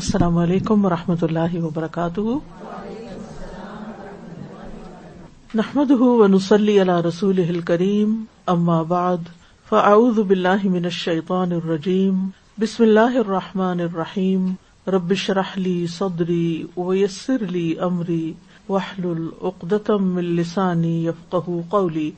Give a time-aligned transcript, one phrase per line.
[0.00, 2.20] السلام علیکم ورحمۃ اللہ وبرکاتہ۔
[5.54, 9.16] نحمد ونسلی علی رسول کریم اما بعد،
[9.68, 12.28] فاعوذ باللہ من الشیطان الرجیم،
[12.60, 14.52] بسم اللہ الرحمٰن الرحیم
[14.86, 18.32] ربش رحلی صدری ویسر لی امری
[18.68, 22.10] وحل العقدم السانی یفقہ قولی۔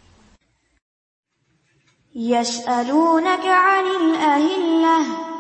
[2.15, 5.32] يسألونك عن الأهلة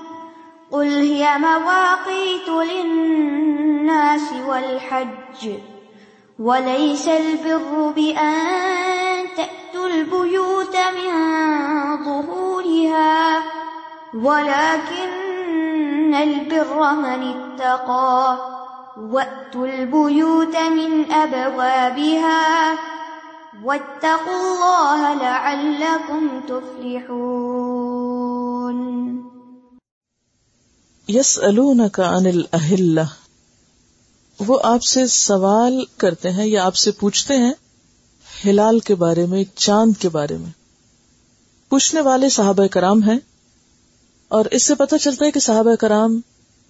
[0.73, 5.51] قل هي مواقيت للناس والحج
[6.39, 11.13] وليس البر بأن تأتوا البيوت من
[12.05, 13.43] ظهورها
[14.15, 18.39] ولكن البر من اتقى
[19.11, 22.75] وأتوا البيوت من أبوابها
[23.65, 27.93] واتقوا الله لعلكم تفلحون
[31.09, 31.41] یس
[31.93, 32.99] کا انل اہل
[34.39, 37.53] وہ آپ سے سوال کرتے ہیں یا آپ سے پوچھتے ہیں
[38.45, 40.51] ہلال کے بارے میں، چاند کے بارے میں۔
[41.69, 43.19] پوچھنے والے صحابہ کرام ہیں
[44.29, 46.21] اور اس سے پتہ چلتا ہے کہ صحابہ کرام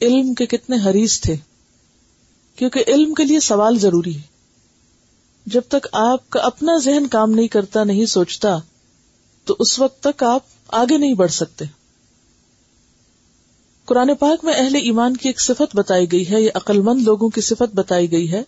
[0.01, 1.37] علم کے کتنے حریص تھے،
[2.57, 4.33] کیونکہ علم کے لیے سوال ضروری ہے۔
[5.47, 8.59] جب تک آپ کا اپنا ذہن کام نہیں کرتا، نہیں سوچتا،
[9.45, 11.65] تو اس وقت تک آپ آگے نہیں بڑھ سکتے۔
[13.85, 17.29] قرآن پاک میں اہل ایمان کی ایک صفت بتائی گئی ہے یہ عقل مند لوگوں
[17.29, 18.43] کی صفت بتائی گئی ہے۔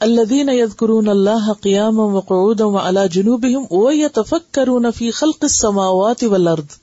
[0.00, 6.24] الدین ید اللہ قیام وقعود و اللہ جنوب او یا تفک کرون فی خلق السماوات
[6.24, 6.78] والارض۔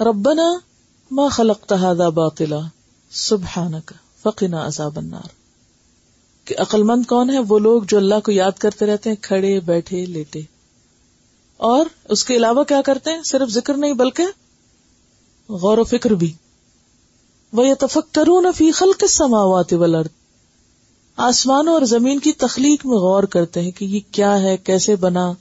[0.00, 0.58] ربنا
[1.10, 2.60] ما خلقت هذا باطلا
[3.10, 3.92] سبحانك
[4.22, 5.28] فقنا عذاب النار۔
[6.44, 9.60] کہ عقل مند کون ہے؟ وہ لوگ جو اللہ کو یاد کرتے رہتے ہیں، کھڑے،
[9.60, 10.40] بیٹھے، لیٹے۔
[11.56, 14.24] اور اس کے علاوہ کیا کرتے ہیں؟ صرف ذکر نہیں، بلکہ
[15.48, 16.32] غور و فکر بھی۔
[17.52, 20.08] وہ یہ تفک کروں فی خلق سماوات ولرد
[21.16, 25.32] آسمانوں اور زمین کی تخلیق میں غور کرتے ہیں کہ یہ کیا ہے، کیسے بنا،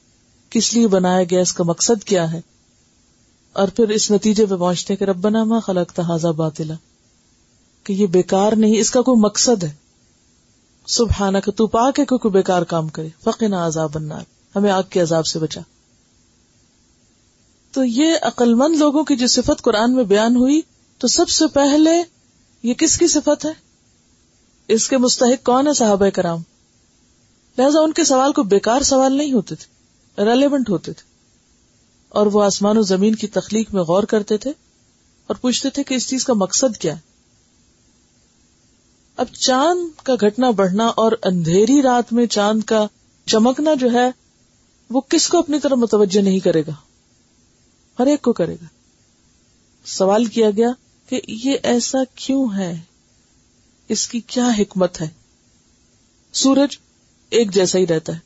[0.49, 2.41] کس لیے بنایا گیا، اس کا مقصد کیا ہے۔
[3.53, 6.73] اور پھر اس نتیجے پہ پہنچتے ہیں کہ ربنا ما خلق تحازہ باطلا۔
[7.83, 9.71] کہ یہ بیکار نہیں، اس کا کوئی مقصد ہے۔
[10.87, 14.21] سبحانہ کہ تو پاک ہے کوئی بیکار کام کرے۔ فقنا عذاب النار۔
[14.55, 15.61] ہمیں آگ کے عذاب سے بچا۔
[17.73, 20.61] تو یہ عقل مند لوگوں کی جو صفت قرآن میں بیان ہوئی،
[20.97, 22.03] تو سب سے پہلے
[22.63, 23.53] یہ کس کی صفت ہے؟
[24.67, 26.39] اس کے مستحق کون ہے صحابہ کرام؟
[27.57, 31.03] لہذا ان کے سوال کو بیکار سوال نہیں ہوتے تھے ریلیونٹ ہوتے تھے۔
[32.09, 34.51] اور وہ آسمان و زمین کی تخلیق میں غور کرتے تھے
[35.28, 37.00] اور پوچھتے تھے کہ اس چیز کا مقصد کیا ہے۔
[39.17, 42.88] اب چاند کا گھٹنا بڑھنا اور اندھیری رات میں چاند کا
[43.25, 44.12] چمکنا جو ہے،
[44.89, 46.92] وہ کس کو اپنی طرف متوجہ نہیں کرے گا؟
[47.99, 48.65] ہر ایک کو کرے گا۔
[49.85, 50.69] سوال کیا گیا
[51.09, 52.79] کہ یہ ایسا کیوں ہے؟
[53.87, 55.09] اس کی کیا حکمت ہے؟
[56.33, 56.77] سورج
[57.29, 58.19] ایک جیسا ہی رہتا ہے۔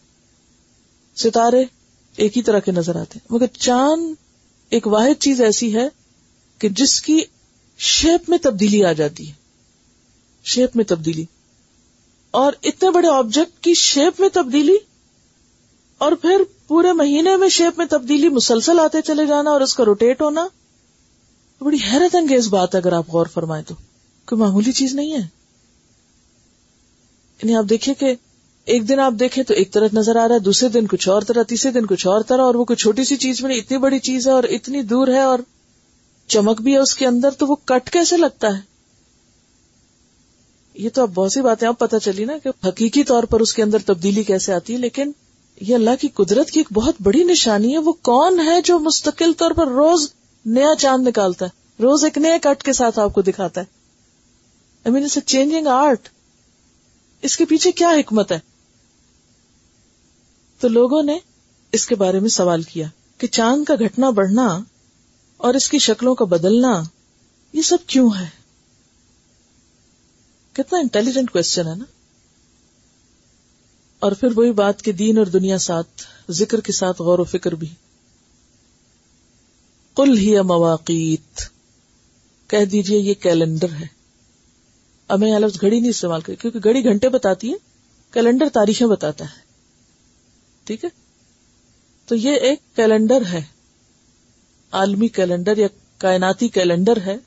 [1.15, 1.65] ستارے
[2.15, 4.15] ایک ہی طرح کے نظر آتے ہیں۔ مگر چاند
[4.69, 5.89] ایک واحد چیز ایسی ہے
[6.59, 7.21] کہ جس کی
[7.77, 9.33] شیپ میں تبدیلی آ جاتی ہے۔
[10.44, 11.25] شیپ میں تبدیلی۔
[12.31, 14.77] اور اتنے بڑے آبجیکٹ کی شیپ میں تبدیلی
[15.97, 19.85] اور پھر پورے مہینے میں شیپ میں تبدیلی مسلسل آتے چلے جانا اور اس کا
[19.85, 20.47] روٹیٹ ہونا
[21.61, 23.75] بڑی حیرت انگیز بات ہے اگر آپ غور فرمائیں تو،
[24.25, 25.19] کوئی معمولی چیز نہیں ہے۔
[27.39, 28.13] یعنی آپ دیکھیے کہ
[28.65, 31.21] ایک دن آپ دیکھیں تو ایک طرح نظر آ رہا ہے، دوسرے دن کچھ اور
[31.21, 33.99] طرح، تیسرے دن کچھ اور طرح، اور وہ کوئی چھوٹی سی چیز میں اتنی بڑی
[33.99, 35.39] چیز ہے اور اتنی دور ہے اور
[36.27, 38.61] چمک بھی ہے اس کے اندر، تو وہ کٹ کیسے لگتا ہے؟
[40.73, 43.53] یہ تو اب بہت سی باتیں اب پتہ چلی نا کہ حقیقی طور پر اس
[43.53, 45.11] کے اندر تبدیلی کیسے آتی ہے، لیکن
[45.62, 49.33] یہ اللہ کی قدرت کی ایک بہت بڑی نشانی ہے، وہ کون ہے جو مستقل
[49.33, 50.13] طور پر روز
[50.45, 53.65] نیا چاند نکالتا ہے؟ روز ایک نئے کٹ کے ساتھ آپ کو دکھاتا ہے۔
[54.86, 56.09] آئی مین اے چینجنگ آرٹ
[57.21, 58.39] اس کے پیچھے کیا حکمت ہے؟
[60.59, 61.19] تو لوگوں نے
[61.71, 62.88] اس کے بارے میں سوال کیا
[63.18, 64.59] کہ چاند کا گھٹنا بڑھنا
[65.38, 66.83] اور اس کی شکلوں کا بدلنا،
[67.54, 68.27] یہ سب کیوں ہے؟
[70.54, 71.86] کتنا انٹیلیجنٹ کوشچن ہے نا؟
[73.99, 77.51] اور پھر وہی بات کہ دین اور دنیا ساتھ، ذکر کے ساتھ غور و فکر
[77.51, 77.67] بھی۔
[79.95, 80.94] کل ہی مواقع
[82.47, 83.88] کہہ دیجیے یہ کیلنڈر ہے۔
[85.07, 87.55] اب میں لفظ گھڑی نہیں استعمال کری، کیونکہ گھڑی گھنٹے بتاتی ہے،
[88.11, 89.41] کیلنڈر تاریخیں بتاتا ہے۔
[90.63, 90.89] ٹھیک ہے؟
[92.05, 93.41] تو یہ ایک کیلنڈر ہے۔
[94.71, 95.67] عالمی کیلنڈر یا
[95.97, 97.17] کائناتی کیلنڈر ہے۔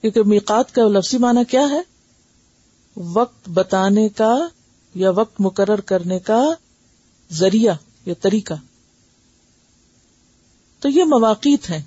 [0.00, 1.82] کیونکہ میقات کا لفظی معنی کیا ہے؟
[2.96, 4.48] وقت بتانے کا
[4.94, 6.44] یا وقت مقرر کرنے کا
[7.32, 7.74] ذریعہ
[8.06, 8.54] یا طریقہ۔
[10.80, 11.82] تو یہ مواقع ہیں۔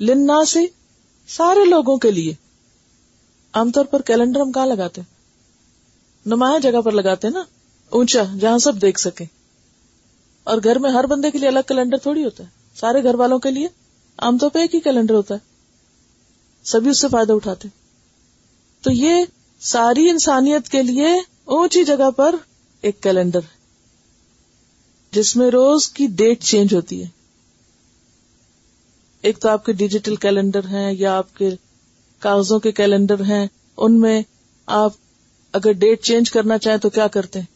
[0.00, 0.60] لنا سے
[1.28, 2.34] سارے لوگوں کے لیے۔
[3.52, 5.00] عام طور پر کیلنڈر ہم کہاں لگاتے
[6.26, 7.42] نمایاں جگہ پر لگاتے نا۔
[7.88, 9.24] اونچا، جہاں سب دیکھ سکے
[10.44, 13.38] اور گھر میں ہر بندے کے لیے الگ کیلنڈر تھوڑی ہوتا ہے۔ سارے گھر والوں
[13.38, 13.68] کے لیے
[14.18, 15.38] عام طور پہ ایک ہی کیلنڈر ہوتا ہے۔
[16.64, 17.68] سبھی اس سے فائدہ اٹھاتے
[18.80, 19.24] تو یہ
[19.60, 21.08] ساری انسانیت کے لیے
[21.50, 22.34] اونچی جگہ پر
[22.80, 23.40] ایک کیلنڈر
[25.10, 27.08] جس میں روز کی ڈیٹ چینج ہوتی ہے۔
[29.22, 31.50] ایک تو آپ کے ڈیجیٹل کیلنڈر ہیں یا آپ کے
[32.18, 34.22] کاغذوں کے کیلنڈر ہیں، ان میں
[34.66, 34.92] آپ
[35.52, 37.46] اگر ڈیٹ چینج کرنا چاہیں تو کیا کرتے ہیں؟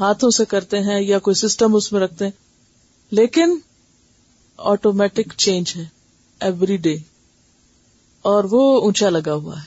[0.00, 2.32] ہاتھوں سے کرتے ہیں یا کوئی سسٹم اس میں رکھتے ہیں۔
[3.10, 3.58] لیکن
[4.56, 5.84] آٹومیٹک چینج ہے
[6.40, 6.96] ایوری ڈے
[8.22, 9.66] اور وہ اونچا لگا ہوا ہے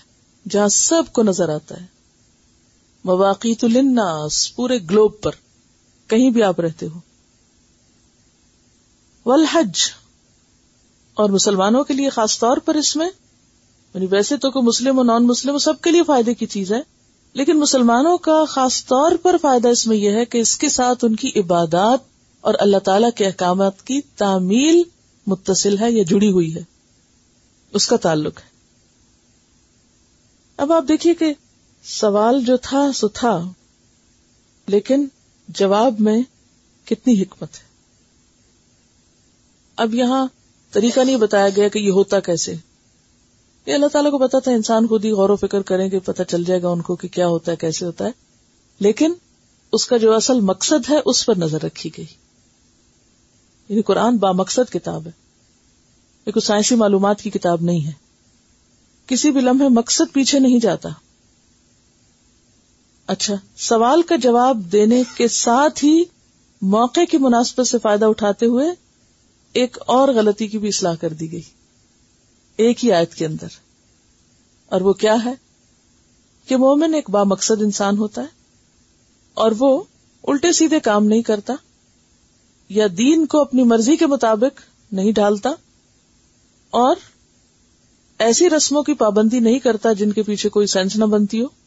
[0.49, 2.00] جہاں سب کو نظر آتا ہے۔
[3.03, 5.31] مواقع تو لناس پورے گلوب پر،
[6.07, 6.99] کہیں بھی آپ رہتے ہو۔
[9.25, 9.79] والحج،
[11.13, 13.09] اور مسلمانوں کے لیے خاص طور پر اس میں
[13.93, 16.81] یعنی ویسے تو کوئی مسلم اور نان مسلم سب کے لیے فائدے کی چیز ہے،
[17.33, 21.05] لیکن مسلمانوں کا خاص طور پر فائدہ اس میں یہ ہے کہ اس کے ساتھ
[21.05, 21.99] ان کی عبادات
[22.41, 24.81] اور اللہ تعالی کے احکامات کی تعمیل
[25.27, 26.63] متصل ہے یا جڑی ہوئی ہے۔
[27.73, 28.49] اس کا تعلق ہے۔
[30.57, 31.33] اب آپ دیکھیے کہ
[31.83, 33.43] سوال جو تھا سو تھا،
[34.67, 35.07] لیکن
[35.47, 36.21] جواب میں
[36.85, 37.71] کتنی حکمت ہے؟
[39.75, 40.27] اب یہاں
[40.71, 42.55] طریقہ نہیں بتایا گیا کہ یہ ہوتا کیسے۔
[43.65, 46.23] یہ اللہ تعالیٰ کو پتا تھا، انسان خود ہی غور و فکر کریں گے پتا
[46.23, 48.11] چل جائے گا ان کو کہ کیا ہوتا ہے، کیسے ہوتا ہے۔
[48.79, 49.13] لیکن
[49.71, 52.05] اس کا جو اصل مقصد ہے، اس پر نظر رکھی گئی۔
[53.69, 55.11] یعنی قرآن با مقصد کتاب ہے۔
[56.25, 57.91] یہ کوئی سائنسی معلومات کی کتاب نہیں ہے۔
[59.07, 60.89] کسی بھی لمحے مقصد پیچھے نہیں جاتا۔
[63.11, 66.03] اچھا سوال کا جواب دینے کے ساتھ ہی
[66.61, 68.67] موقع کی مناسبت سے فائدہ اٹھاتے ہوئے
[69.53, 71.41] ایک اور غلطی کی بھی اصلاح کر دی گئی،
[72.57, 73.47] ایک ہی آیت کے اندر۔
[74.65, 75.33] اور وہ کیا ہے؟
[76.45, 78.27] کہ مومن ایک با مقصد انسان ہوتا ہے
[79.33, 79.83] اور وہ
[80.23, 81.53] الٹے سیدھے کام نہیں کرتا
[82.69, 84.61] یا دین کو اپنی مرضی کے مطابق
[84.91, 85.49] نہیں ڈالتا
[86.69, 86.95] اور
[88.17, 91.60] ایسی رسموں کی پابندی نہیں کرتا جن کے پیچھے کوئی سینس نہ بنتی ہو۔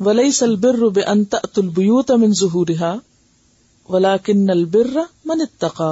[0.00, 2.98] ولی سلبر انت البیوت من ظہورها
[3.88, 5.88] ولاکن البر من اتقا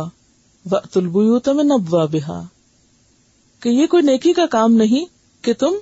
[0.71, 2.43] وقت البیوت من ابوابها
[3.61, 5.05] کہ یہ کوئی نیکی کا کام نہیں
[5.45, 5.75] کہ تم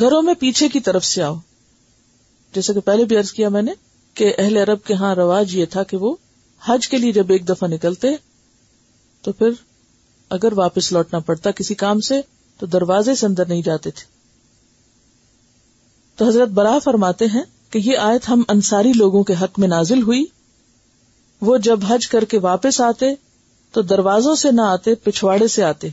[0.00, 1.34] گھروں میں پیچھے کی طرف سے آؤ۔
[2.54, 3.72] جیسے کہ پہلے بھی عرض کیا میں نے
[4.14, 6.14] کہ اہل عرب کے ہاں رواج یہ تھا کہ وہ
[6.66, 8.08] حج کے لیے جب ایک دفعہ نکلتے،
[9.22, 9.50] تو پھر
[10.30, 12.20] اگر واپس لوٹنا پڑتا کسی کام سے،
[12.58, 14.04] تو دروازے سے اندر نہیں جاتے تھے۔
[16.16, 20.02] تو حضرت برا فرماتے ہیں کہ یہ آیت ہم انصاری لوگوں کے حق میں نازل
[20.02, 20.24] ہوئی۔
[21.40, 23.06] وہ جب حج کر کے واپس آتے
[23.72, 25.88] تو دروازوں سے نہ آتے، پچھواڑے سے آتے۔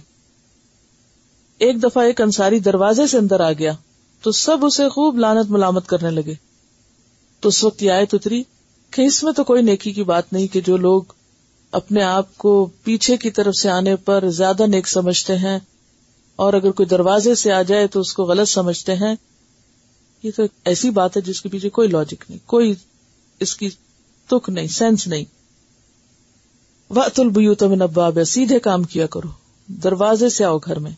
[1.58, 3.72] ایک دفعہ ایک انصاری دروازے سے اندر آ گیا
[4.22, 6.34] تو سب اسے خوب لانت ملامت کرنے لگے۔
[7.40, 8.44] تو اس وقت یہ آیت اتری
[8.92, 11.04] کہ اس میں تو کوئی نیکی کی بات نہیں کہ جو لوگ
[11.72, 15.60] اپنے آپ کو پیچھے کی طرف سے آنے پر زیادہ نیک سمجھتے ہیں
[16.36, 19.16] اور اگر کوئی دروازے سے آ جائے تو اس کو غلط سمجھتے ہیں۔
[20.24, 22.74] یہ تو ایسی بات ہے جس کے پیچھے کوئی لاجک نہیں، کوئی
[23.40, 23.70] اس کی
[24.28, 25.26] تک نہیں سینس نہیں۔
[26.90, 29.28] وقت البیوت من ابواب سیدھے کام کیا کرو،
[29.68, 30.92] دروازے سے آؤ گھر میں۔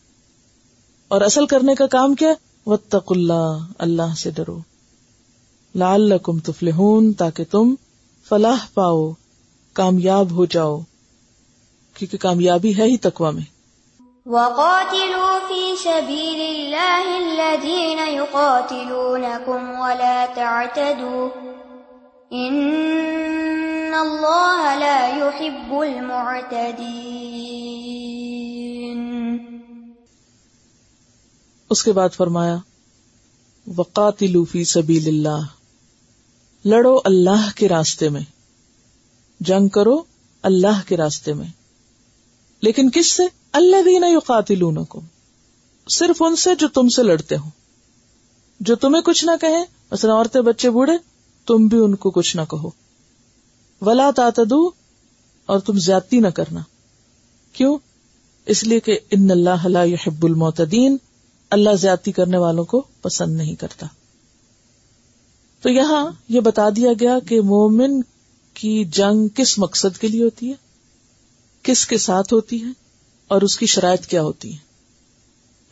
[1.08, 2.32] اور اصل کرنے کا کام کیا؟
[2.66, 4.58] وتق اللہ اللہ سے ڈرو۔
[5.74, 7.74] لال لکم تفلحون، تاکہ تم
[8.28, 9.12] فلاح پاؤ،
[9.72, 10.80] کامیاب ہو جاؤ،
[11.94, 13.59] کیونکہ کامیابی ہے ہی تکوا میں۔
[14.26, 21.28] وقاتلوا في سبيل الله الذين يقاتلونكم ولا تعتدوا.
[22.32, 26.60] إن الله لا يحب المعتدين.
[31.70, 32.56] اس کے بعد فرمایا،
[33.76, 35.46] وقاتلوا فی سبیل اللہ
[36.64, 38.22] لڑو اللہ کے راستے میں.
[39.40, 40.02] جنگ کرو
[40.42, 41.46] اللہ کے راستے میں.
[42.62, 44.62] لیکن کس سے؟ اللہ دینا یو قاتل
[45.88, 47.48] صرف ان سے جو تم سے لڑتے ہو
[48.60, 50.92] جو تمہیں کچھ نہ کہیں، مثلا عورتیں، بچے، بوڑھے،
[51.46, 52.70] تم بھی ان کو کچھ نہ کہو۔
[53.80, 54.70] ولا تعتدو
[55.46, 56.60] اور تم زیادتی نہ کرنا۔
[57.52, 57.78] کیوں؟
[58.46, 60.96] اس لیے کہ ان اللہ لا يحب المعتدین،
[61.50, 63.86] اللہ زیادتی کرنے والوں کو پسند نہیں کرتا۔
[65.62, 68.02] تو یہاں یہ بتا دیا گیا کہ مومن
[68.54, 70.54] کی جنگ کس مقصد کے لیے ہوتی ہے؟
[71.62, 72.89] کس کے ساتھ ہوتی ہے؟
[73.30, 74.58] اور اس کی شرائط کیا ہوتی ہے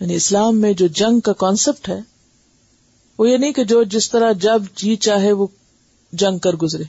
[0.00, 2.00] یعنی اسلام میں جو جنگ کا کانسیپٹ ہے،
[3.18, 5.46] وہ یہ نہیں کہ جو جس طرح جب جی چاہے وہ
[6.12, 6.84] جنگ کر گزرے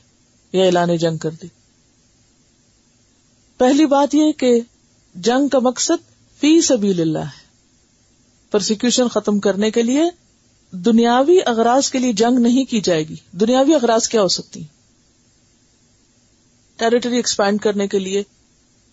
[0.52, 1.46] یا اعلان جنگ کر دے۔
[3.58, 4.60] پہلی بات یہ کہ
[5.14, 6.08] جنگ کا مقصد
[6.40, 7.48] فی سبیل اللہ ہے۔
[8.50, 10.02] پرسیکیوشن ختم کرنے کے لیے
[10.70, 14.62] دنیاوی اغراض کے لیے جنگ نہیں کی جائے گی۔ دنیاوی اغراض کیا ہو سکتی
[16.76, 18.22] ٹیریٹری ایکسپینڈ کرنے کے لیے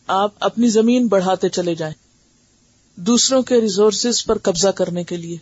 [0.08, 1.94] آپ اپنی زمین بڑھاتے چلے جائیں،
[2.96, 5.38] دوسروں کے ریسورسز پر قبضہ کرنے کے لیے۔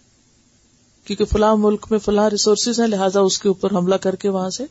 [1.05, 4.49] کیونکہ فلاں ملک میں فلاں ریسورسز ہیں، لہٰذا اس کے اوپر حملہ کر کے وہاں
[4.49, 4.65] سے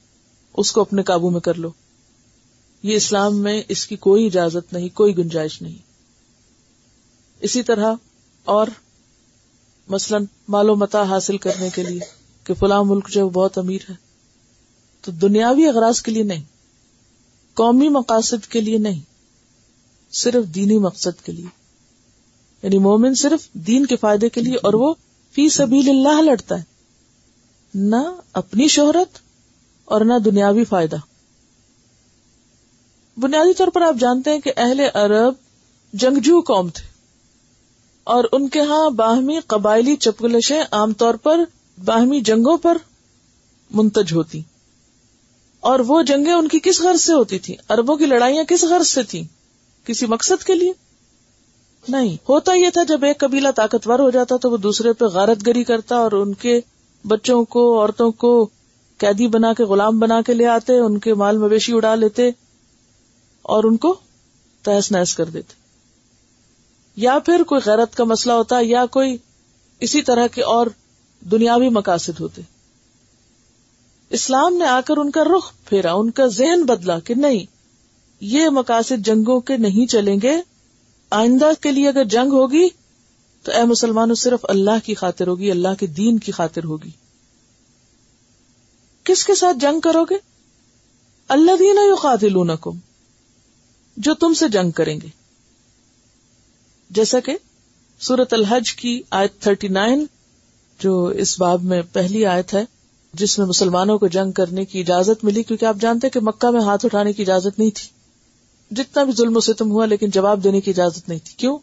[0.57, 1.71] اس کو اپنے قابو میں کر لو۔
[2.83, 5.79] یہ اسلام میں اس کی کوئی اجازت نہیں، کوئی گنجائش نہیں۔
[7.41, 7.95] اسی طرح
[8.45, 8.67] اور
[9.89, 12.01] مثلاً مال و متا حاصل کرنے کے لیے
[12.45, 13.95] کہ فلاں ملک جو بہت امیر ہے،
[15.01, 16.43] تو دنیاوی اغراض کے لیے نہیں،
[17.55, 19.14] قومی مقاصد کے لیے نہیں۔
[20.15, 21.47] صرف دینی مقصد کے لیے۔
[22.63, 24.95] یعنی مومن صرف دین کے فائدے کے لیے اور وہ
[25.33, 26.63] فی سبیل اللہ لڑتا ہے۔
[27.75, 29.19] نہ اپنی شہرت
[29.85, 30.97] اور نہ دنیاوی فائدہ۔
[33.17, 35.35] بنیادی طور پر آپ جانتے ہیں کہ اہل عرب
[35.93, 36.89] جنگجو قوم تھے۔
[38.05, 41.41] اور ان کے ہاں باہمی قبائلی چپکلشیں عام طور پر
[41.85, 42.79] باہمی جنگوں پر
[43.71, 44.43] منتج ہوتی۔
[45.61, 48.89] اور وہ جنگیں ان کی کس غرض سے ہوتی تھی اربوں کی لڑائیاں کس غرض
[48.89, 49.44] سے تھیں؟
[49.85, 50.73] کسی مقصد کے لیے؟
[51.89, 55.47] نہیں، ہوتا یہ تھا جب ایک قبیلہ طاقتور ہو جاتا تو وہ دوسرے پہ غارت
[55.47, 56.61] گری کرتا اور ان کے
[57.07, 58.49] بچوں کو، عورتوں کو
[58.99, 62.31] قیدی بنا کے، غلام بنا کے لے آتے، ان کے مال مویشی اڑا لیتے
[63.43, 63.95] اور ان کو
[64.63, 65.55] تحس نحس کر دیتے۔
[66.97, 69.17] یا پھر کوئی غیرت کا مسئلہ ہوتا یا کوئی
[69.81, 70.67] اسی طرح کے اور
[71.21, 72.43] دنیاوی مقاصد ہوتے۔
[74.11, 77.54] اسلام نے آ کر ان کا رخ پھیرا، ان کا ذہن بدلا کہ نہیں
[78.27, 80.37] یہ مقاصد جنگوں کے نہیں چلیں گے۔
[81.11, 82.69] آئندہ کے لیے اگر جنگ ہوگی،
[83.43, 86.91] تو اے مسلمانوں، صرف اللہ کی خاطر ہوگی، اللہ کے دین کی خاطر ہوگی۔
[89.05, 90.15] کس کے ساتھ جنگ کرو گے؟
[91.29, 92.37] اللہ دینا یو قاتل
[93.97, 95.09] جو تم سے جنگ کریں گے۔
[96.91, 97.37] جیسا کہ
[98.01, 100.05] سورت الحج کی آیت تھرٹی نائن،
[100.79, 102.65] جو اس باب میں پہلی آیت ہے،
[103.13, 106.63] جس میں مسلمانوں کو جنگ کرنے کی اجازت ملی، کیونکہ آپ جانتے کہ مکہ میں
[106.63, 107.94] ہاتھ اٹھانے کی اجازت نہیں تھی۔
[108.71, 111.59] جتنا بھی ظلم و ستم ہوا لیکن جواب دینے کی اجازت نہیں تھی۔ کیوں؟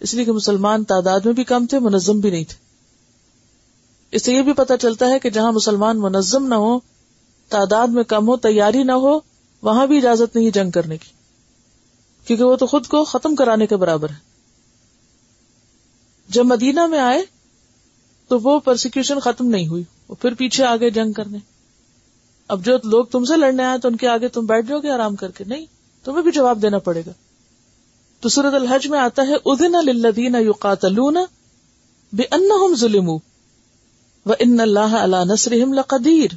[0.00, 2.56] اس لیے کہ مسلمان تعداد میں بھی کم تھے، منظم بھی نہیں تھے۔
[4.10, 6.78] اس سے یہ بھی پتا چلتا ہے کہ جہاں مسلمان منظم نہ ہو
[7.48, 9.18] تعداد میں کم ہو، تیاری نہ ہو،
[9.62, 11.12] وہاں بھی اجازت نہیں جنگ کرنے کی۔
[12.26, 14.28] کیونکہ وہ تو خود کو ختم کرانے کے برابر ہے۔
[16.28, 17.22] جب مدینہ میں آئے
[18.28, 21.38] تو وہ پرسیکیوشن ختم نہیں ہوئی، وہ پھر پیچھے آگے جنگ کرنے۔
[22.48, 24.90] اب جو لوگ تم سے لڑنے آئے تو ان کے آگے تم بیٹھ جاؤ گے
[24.90, 25.66] آرام کر کے۔ نہیں
[26.08, 27.10] تمہیں بھی جواب دینا پڑے گا۔
[28.20, 31.10] تو سورت الحج میں آتا ہے ادین الدین یو
[32.12, 36.34] بے ان ظلم و ان اللہ اللہ نصر لقدیر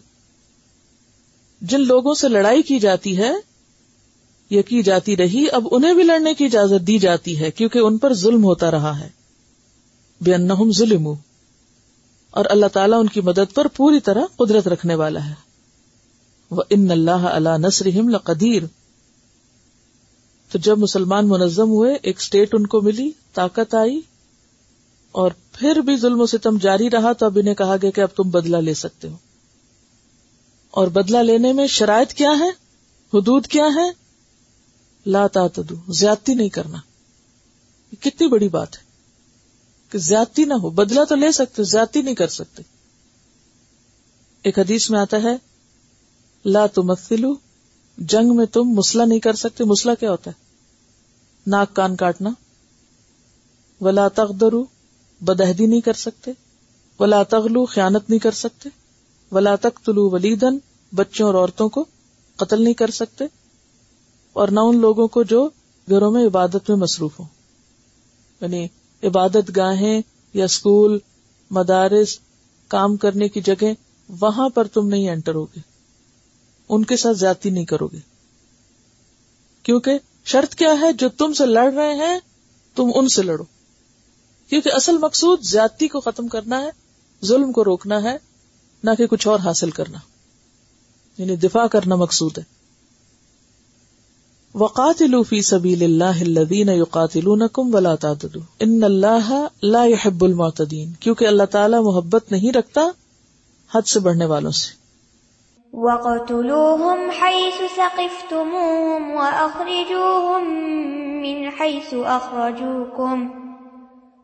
[1.61, 3.33] جن لوگوں سے لڑائی کی جاتی ہے،
[4.49, 7.97] یہ کی جاتی رہی، اب انہیں بھی لڑنے کی اجازت دی جاتی ہے، کیونکہ ان
[7.97, 9.09] پر ظلم ہوتا رہا ہے۔
[10.21, 11.13] بے ان ظلم
[12.31, 15.33] اور اللہ تعالیٰ ان کی مدد پر پوری طرح قدرت رکھنے والا ہے۔
[16.51, 18.63] وہ ان اللہ اللہ نصر لقدیر
[20.51, 24.01] تو جب مسلمان منظم ہوئے، ایک اسٹیٹ ان کو ملی، طاقت آئی،
[25.11, 28.09] اور پھر بھی ظلم و ستم جاری رہا، تو اب انہیں کہا گیا کہ اب
[28.15, 29.15] تم بدلا لے سکتے ہو۔
[30.71, 32.49] اور بدلا لینے میں شرائط کیا ہے
[33.13, 33.91] حدود کیا ہے
[35.05, 36.77] لا تعتدو زیادتی نہیں کرنا۔
[37.99, 38.83] کتنی بڑی بات ہے
[39.89, 42.63] کہ زیادتی نہ ہو بدلا تو لے سکتے، زیادتی نہیں کر سکتے۔
[44.43, 45.37] ایک حدیث میں آتا ہے،
[46.45, 47.35] لا تمثلو
[47.97, 50.43] جنگ میں تم مسئلہ نہیں کر سکتے مسئلہ کیا ہوتا ہے؟
[51.47, 52.29] ناک کان کاٹنا۔
[53.81, 54.63] ولا تغدرو
[55.21, 56.31] بدہدی نہیں کر سکتے۔
[56.99, 58.69] ولا تغلو، خیانت نہیں کر سکتے۔
[59.31, 60.57] ولا تقتلو ولیدن
[60.95, 61.85] بچوں اور عورتوں کو
[62.35, 63.25] قتل نہیں کر سکتے۔
[64.33, 65.49] اور نہ ان لوگوں کو جو
[65.89, 67.27] گھروں میں عبادت میں مصروف ہوں۔
[68.41, 68.67] یعنی
[69.03, 70.01] عبادت گاہیں
[70.33, 70.99] یا اسکول
[71.51, 72.19] مدارس،
[72.67, 73.73] کام کرنے کی جگہ
[74.21, 75.70] وہاں پر تم نہیں انٹر ہوگے۔
[76.71, 77.97] ان کے ساتھ زیادتی نہیں کرو گے۔
[79.63, 82.19] کیونکہ شرط کیا ہے؟ جو تم سے لڑ رہے ہیں،
[82.75, 83.43] تم ان سے لڑو۔
[84.49, 86.69] کیونکہ اصل مقصود زیادتی کو ختم کرنا ہے،
[87.25, 88.17] ظلم کو روکنا ہے،
[88.83, 89.97] نہ کہ کچھ اور حاصل کرنا۔
[91.17, 92.43] یعنی دفاع کرنا مقصود ہے۔
[94.53, 101.43] وقاتلوا في سبيل الله الذين يقاتلونكم ولا تعتدوا۔ ان الله لا يحب المعتدين۔ کیونکہ اللہ
[101.43, 102.81] تعالی محبت نہیں رکھتا
[103.75, 104.80] حد سے بڑھنے والوں سے۔
[105.73, 110.43] وقتلوهم حيث سقفتموهم وأخرجوهم
[111.21, 113.29] من حيث أخرجوكم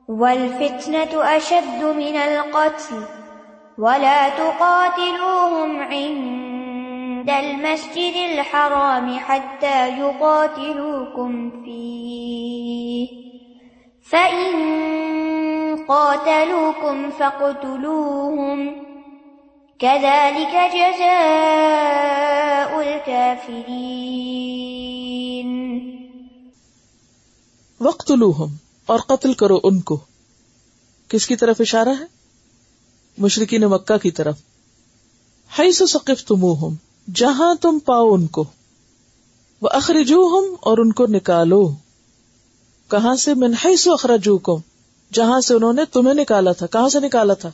[0.08, 2.96] والفتنة أشد من القتل
[3.78, 6.48] ولا تقاتلوهم عند
[7.28, 13.08] عند المسجد الحرام حتى يقاتلوكم فيه
[14.12, 14.48] فإن
[15.88, 18.76] قاتلوكم فاقتلوهم
[19.78, 21.08] كذلك جزاء
[22.78, 23.58] الكافرين.
[27.80, 28.56] وقتلوهم
[28.86, 30.00] اور قتل کرو ان کو۔
[31.08, 32.06] کس کی طرف اشارہ ہے؟
[33.18, 34.38] مشرقین مکہ کی طرف۔
[35.60, 36.74] حیث سقفتموہم
[37.16, 38.44] جہاں تم پاؤ ان کو۔
[39.62, 41.72] وہ اخرجو ہم اور ان کو نکالو۔
[42.92, 44.62] کہاں سے؟ منہائی سو اخرجو کو
[45.14, 47.52] جہاں سے انہوں نے تمہیں نکالا تھا۔ کہاں سے نکالا تھا؟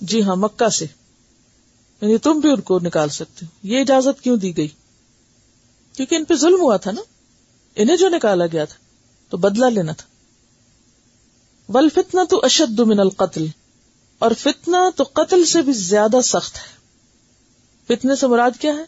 [0.00, 0.86] جی ہاں مکہ سے۔
[2.00, 4.68] یعنی تم بھی ان کو نکال سکتے ہو۔ یہ اجازت کیوں دی گئی؟
[5.92, 7.00] کیونکہ ان پہ ظلم ہوا تھا نا۔
[7.76, 8.76] انہیں جو نکالا گیا تھا،
[9.30, 10.06] تو بدلا لینا تھا۔
[11.68, 13.46] ول فتنا تو اشد من القتل،
[14.18, 16.76] اور فتنا تو قتل سے بھی زیادہ سخت ہے۔
[17.86, 18.84] فتنے سے مراد کیا ہے؟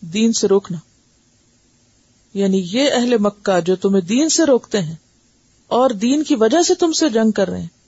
[0.00, 0.78] دین سے روکنا۔
[2.34, 4.94] یعنی یہ اہل مکہ جو تمہیں دین سے روکتے ہیں
[5.66, 7.79] اور دین کی وجہ سے تم سے جنگ کر رہے ہیں۔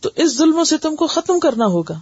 [0.00, 2.00] تو اس ظلم سے تم کو ختم کرنا ہوگا۔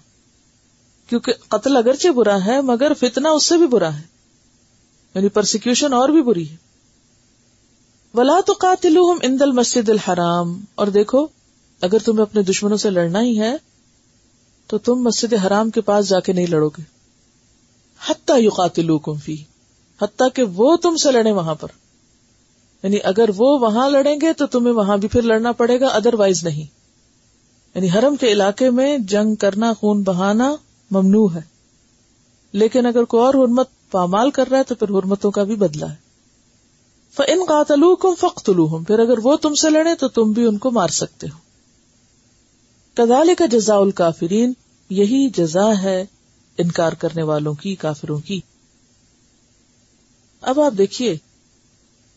[1.06, 4.02] کیونکہ قتل اگرچہ برا ہے، مگر فتنا اس سے بھی برا ہے۔
[5.14, 6.56] یعنی پرسیکیوشن اور بھی بری ہے۔
[8.14, 11.26] ولا تو قاتل اندل مسجد الحرام۔ اور دیکھو،
[11.80, 13.56] اگر تمہیں اپنے دشمنوں سے لڑنا ہی ہے،
[14.66, 16.82] تو تم مسجد حرام کے پاس جا کے نہیں لڑو گے
[18.08, 18.90] حتیٰ یو قاتل
[19.24, 19.42] فی
[20.02, 21.68] حتیٰ کہ وہ تم سے لڑے وہاں پر۔
[22.82, 26.14] یعنی اگر وہ وہاں لڑیں گے، تو تمہیں وہاں بھی پھر لڑنا پڑے گا ادر
[26.14, 26.81] وائز نہیں۔
[27.74, 30.56] یعنی حرم کے علاقے میں جنگ کرنا، خون بہانا
[30.90, 31.40] ممنوع ہے۔
[32.52, 35.90] لیکن اگر کوئی اور حرمت پامال کر رہا ہے تو پھر حرمتوں کا بھی بدلا
[35.90, 36.12] ہے۔
[37.18, 38.50] ان قاتلو کم فخت
[38.86, 41.38] پھر اگر وہ تم سے لڑے تو تم بھی ان کو مار سکتے ہو۔
[42.94, 44.52] کدال کا جزا الکافرین،
[44.90, 46.04] یہی جزا ہے
[46.58, 48.40] انکار کرنے والوں کی، کافروں کی۔
[50.40, 51.16] اب آپ دیکھیے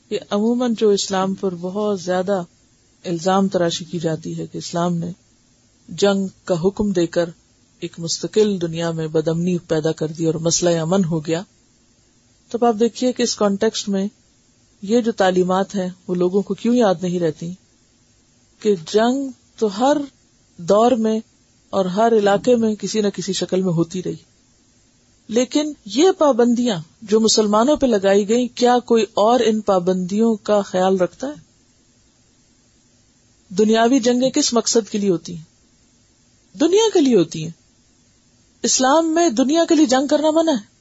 [0.09, 2.41] کہ عموماً جو اسلام پر بہت زیادہ
[3.05, 5.11] الزام تراشی کی جاتی ہے کہ اسلام نے
[5.87, 7.29] جنگ کا حکم دے کر
[7.79, 11.41] ایک مستقل دنیا میں بدمنی پیدا کر دی اور مسئلہ امن ہو گیا۔
[12.49, 14.07] تب آپ دیکھیے کہ اس کانٹیکسٹ میں
[14.81, 17.51] یہ جو تعلیمات ہیں وہ لوگوں کو کیوں یاد نہیں رہتی؟
[18.59, 19.97] کہ جنگ تو ہر
[20.57, 21.19] دور میں
[21.69, 24.15] اور ہر علاقے میں کسی نہ کسی شکل میں ہوتی رہی۔
[25.27, 30.97] لیکن یہ پابندیاں جو مسلمانوں پہ لگائی گئی کیا کوئی اور ان پابندیوں کا خیال
[30.97, 31.45] رکھتا ہے؟
[33.49, 35.54] دنیاوی جنگیں کس مقصد کے لیے ہوتی ہیں؟
[36.59, 37.51] دنیا کے لیے ہوتی ہیں۔
[38.63, 40.75] اسلام میں دنیا کے لیے جنگ کرنا منع ہے۔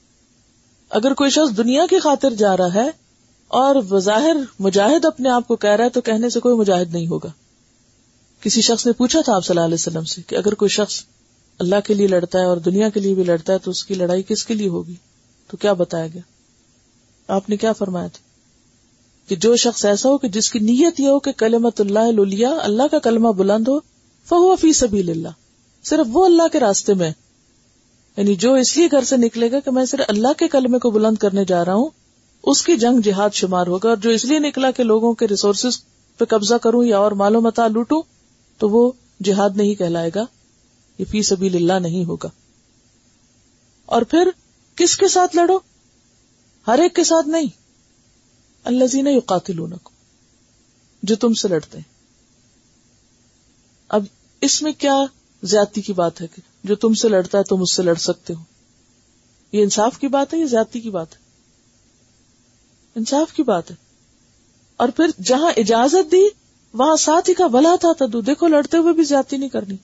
[0.90, 2.90] اگر کوئی شخص دنیا کی خاطر جا رہا ہے
[3.48, 7.06] اور بظاہر مجاہد اپنے آپ کو کہہ رہا ہے تو کہنے سے کوئی مجاہد نہیں
[7.06, 7.30] ہوگا۔
[8.40, 11.04] کسی شخص نے پوچھا تھا آپ صلی اللہ علیہ وسلم سے کہ اگر کوئی شخص
[11.58, 13.94] اللہ کے لیے لڑتا ہے اور دنیا کے لیے بھی لڑتا ہے تو اس کی
[13.94, 14.94] لڑائی کس کے لیے ہوگی؟
[15.48, 16.22] تو کیا بتایا گیا؟
[17.28, 18.18] آپ نے کیا فرمایا تھا؟
[19.28, 22.50] کہ جو شخص ایسا ہو کہ جس کی نیت یہ ہو کہ کلمت اللہ لیا
[22.50, 23.80] اللہ کا کلمہ بلند ہو،
[24.24, 25.43] فہو فی سبیل اللہ۔
[25.84, 27.10] صرف وہ اللہ کے راستے میں
[28.16, 30.90] یعنی جو اس لیے گھر سے نکلے گا کہ میں صرف اللہ کے کلمے کو
[30.90, 31.88] بلند کرنے جا رہا ہوں،
[32.42, 35.84] اس کی جنگ جہاد شمار ہوگا۔ اور جو اس لیے نکلا کہ لوگوں کے ریسورسز
[36.18, 38.02] پہ قبضہ کروں یا اور مالو متا لوٹوں،
[38.58, 38.92] تو وہ
[39.22, 40.24] جہاد نہیں کہلائے گا۔
[40.98, 42.28] یہ فی سبیل اللہ نہیں ہوگا۔
[43.86, 44.28] اور پھر
[44.74, 45.58] کس کے ساتھ لڑو؟
[46.66, 47.46] ہر ایک کے ساتھ نہیں۔
[48.64, 49.58] اللہ زین قاتل
[51.02, 51.94] جو تم سے لڑتے ہیں۔
[53.88, 54.04] اب
[54.40, 55.04] اس میں کیا
[55.44, 58.34] زیادتی کی بات ہے کہ جو تم سے لڑتا ہے تم اس سے لڑ سکتے
[58.34, 58.42] ہو۔
[59.52, 61.18] یہ انصاف کی بات ہے یا زیادتی کی بات ہے؟
[62.94, 63.76] انصاف کی بات ہے۔
[64.76, 66.28] اور پھر جہاں اجازت دی،
[66.72, 69.76] وہاں ساتھ ہی کا بلا تھا تو دیکھو، لڑتے ہوئے بھی زیادتی نہیں کرنی،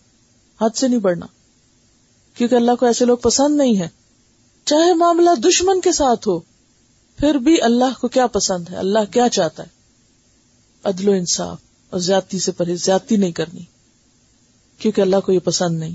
[0.60, 1.26] حد سے نہیں بڑھنا۔
[2.34, 3.88] کیونکہ اللہ کو ایسے لوگ پسند نہیں ہے
[4.64, 6.38] چاہے معاملہ دشمن کے ساتھ ہو،
[7.16, 9.68] پھر بھی اللہ کو کیا پسند ہے؟ اللہ کیا چاہتا ہے؟
[10.84, 11.58] عدل و انصاف
[11.90, 13.60] اور زیادتی سے پرہیز، زیادتی نہیں کرنی۔
[14.80, 15.94] کیونکہ اللہ کو یہ پسند نہیں۔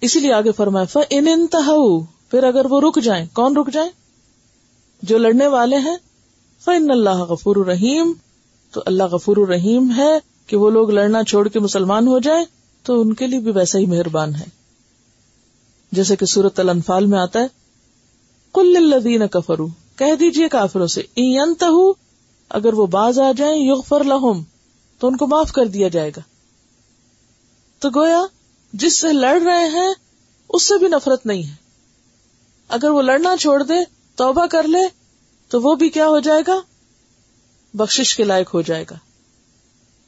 [0.00, 3.90] اسی لیے آگے فرمایا فَإِنِ انتهوا پھر اگر وہ رک جائیں کون رک جائیں؟
[5.02, 5.96] جو لڑنے والے ہیں
[6.64, 8.12] فَإِنَّ اللَّهَ غَفُورٌ رحیم
[8.72, 12.44] تو اللہ غفور الرحیم ہے کہ وہ لوگ لڑنا چھوڑ کے مسلمان ہو جائیں
[12.82, 14.44] تو ان کے لیے بھی ویسا ہی مہربان ہے۔
[15.92, 17.46] جیسے کہ سورت الانفال میں آتا ہے
[18.52, 21.02] کل الذین کفرو کہہ دیجیے کافروں سے
[22.48, 24.42] اگر وہ باز آ جائیں، یغفر لہم،
[24.98, 26.20] تو ان کو معاف کر دیا جائے گا۔
[27.78, 28.22] تو گویا،
[28.72, 29.88] جس سے لڑ رہے ہیں،
[30.48, 31.54] اس سے بھی نفرت نہیں ہے۔
[32.68, 33.74] اگر وہ لڑنا چھوڑ دے،
[34.14, 34.82] توبہ کر لے،
[35.48, 36.60] تو وہ بھی کیا ہو جائے گا؟
[37.74, 38.96] بخشش کے لائق ہو جائے گا۔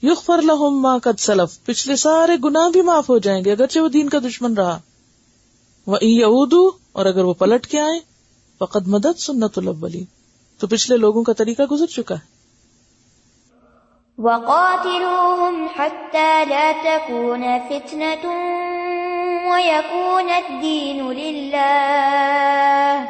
[0.03, 3.89] یغفر لہم ما قد سلف، پچھلے سارے گناہ بھی معاف ہو جائیں گے، اگرچہ وہ
[3.89, 4.81] دین کا دشمن رہا۔
[5.87, 8.12] وہ اودو اور اگر وہ پلٹ کے آئے
[8.63, 10.05] فقد مدد سنت الاولین۔
[10.59, 12.43] تو پچھلے لوگوں کا طریقہ گزر چکا ہے۔
[14.19, 18.29] وقاتلوهم حتى لا تكون فتنة
[19.51, 23.03] ويكون الدين لله۔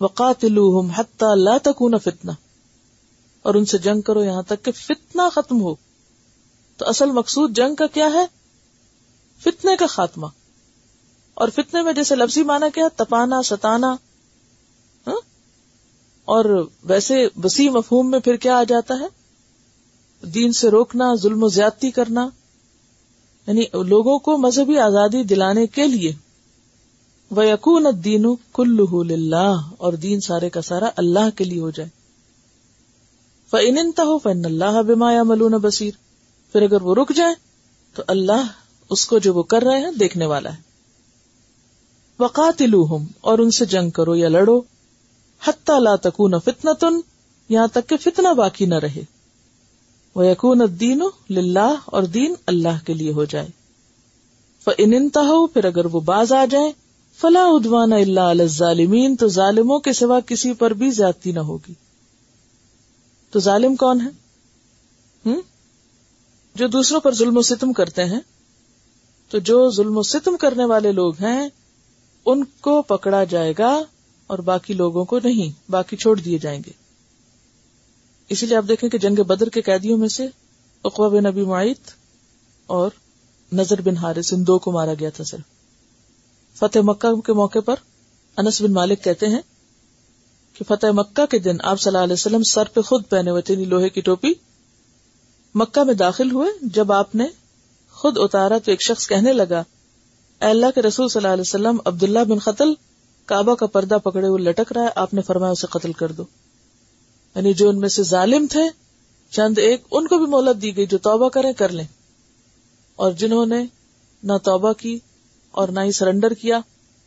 [0.00, 2.45] وقاتلوهم حتى لا تكون فتنة۔
[3.46, 5.74] اور ان سے جنگ کرو یہاں تک کہ فتنہ ختم ہو۔
[6.76, 8.26] تو اصل مقصود جنگ کا کیا ہے؟
[9.44, 10.26] فتنے کا خاتمہ۔
[11.34, 13.96] اور فتنے میں جیسے لفظی مانا کیا تپانا، ستانا۔
[15.06, 15.20] ہاں؟
[16.24, 19.06] اور ویسے وسیع مفہوم میں پھر کیا آ جاتا ہے؟
[20.26, 22.28] دین سے روکنا، ظلم و زیادتی کرنا۔
[23.46, 26.12] یعنی لوگوں کو مذہبی آزادی دلانے کے لیے۔
[27.30, 29.34] وہ یقون دین کل
[29.78, 31.95] اور دین سارے کا سارا اللہ کے لیے ہو جائے۔
[33.52, 35.90] ہو فن اللہ بمایا ملون بصیر
[36.52, 37.34] پھر اگر وہ رک جائے
[37.94, 38.46] تو اللہ
[38.90, 40.56] اس کو جو وہ کر رہے ہیں دیکھنے والا ہے۔
[42.20, 42.62] وقات
[43.20, 44.60] اور ان سے جنگ کرو یا لڑو
[45.44, 47.00] حتہ لا تکون فتنا تن
[47.48, 49.02] یہاں تک کہ فتنا باقی نہ رہے۔
[50.14, 51.02] وہ یقون دین
[51.84, 53.48] اور دین اللہ کے لیے ہو جائے۔
[54.78, 56.72] انتا ہو پھر اگر وہ باز آ جائیں
[57.20, 61.85] فلاح ادوان اللہ ظالمین تو ظالموں کے سوا کسی پر بھی زیادتی نہ ہوگی۔
[63.36, 64.06] تو ظالم کون ہے؟
[65.26, 65.40] ہم؟
[66.54, 68.20] جو دوسروں پر ظلم و ستم کرتے ہیں،
[69.28, 71.48] تو جو ظلم و ستم کرنے والے لوگ ہیں،
[72.26, 73.82] ان کو پکڑا جائے گا
[74.26, 76.70] اور باقی لوگوں کو نہیں، باقی چھوڑ دیے جائیں گے۔
[78.28, 80.26] اسی لیے آپ دیکھیں کہ جنگ بدر کے قیدیوں میں سے
[80.84, 81.90] اقوا بن نبی معیت
[82.66, 82.90] اور
[83.52, 85.38] نظر بن حارث، ان دو کو مارا گیا تھا سر۔
[86.54, 87.74] فتح مکہ کے موقع پر
[88.36, 89.40] انس بن مالک کہتے ہیں
[90.58, 93.42] کہ فتح مکہ کے دن آپ صلی اللہ علیہ وسلم سر پہ خود پہنے ہوئے
[93.42, 94.32] تھے یعنی لوہے کی ٹوپی۔
[95.54, 97.26] مکہ میں داخل ہوئے، جب آپ نے
[97.92, 99.58] خود اتارا تو ایک شخص کہنے لگا،
[100.40, 102.74] اے اللہ کے رسول صلی اللہ علیہ وسلم، عبداللہ بن قتل،
[103.26, 106.24] کعبہ کا پردہ پکڑے ہوئے لٹک رہا ہے، آپ نے فرمایا اسے قتل کر دو۔
[107.34, 108.62] یعنی جو ان میں سے ظالم تھے،
[109.30, 111.86] چند ایک، ان کو بھی مہلت دی گئی جو توبہ کریں، کر لیں۔
[112.96, 113.64] اور جنہوں نے
[114.22, 114.98] نہ توبہ کی
[115.50, 116.60] اور نہ ہی سرنڈر کیا،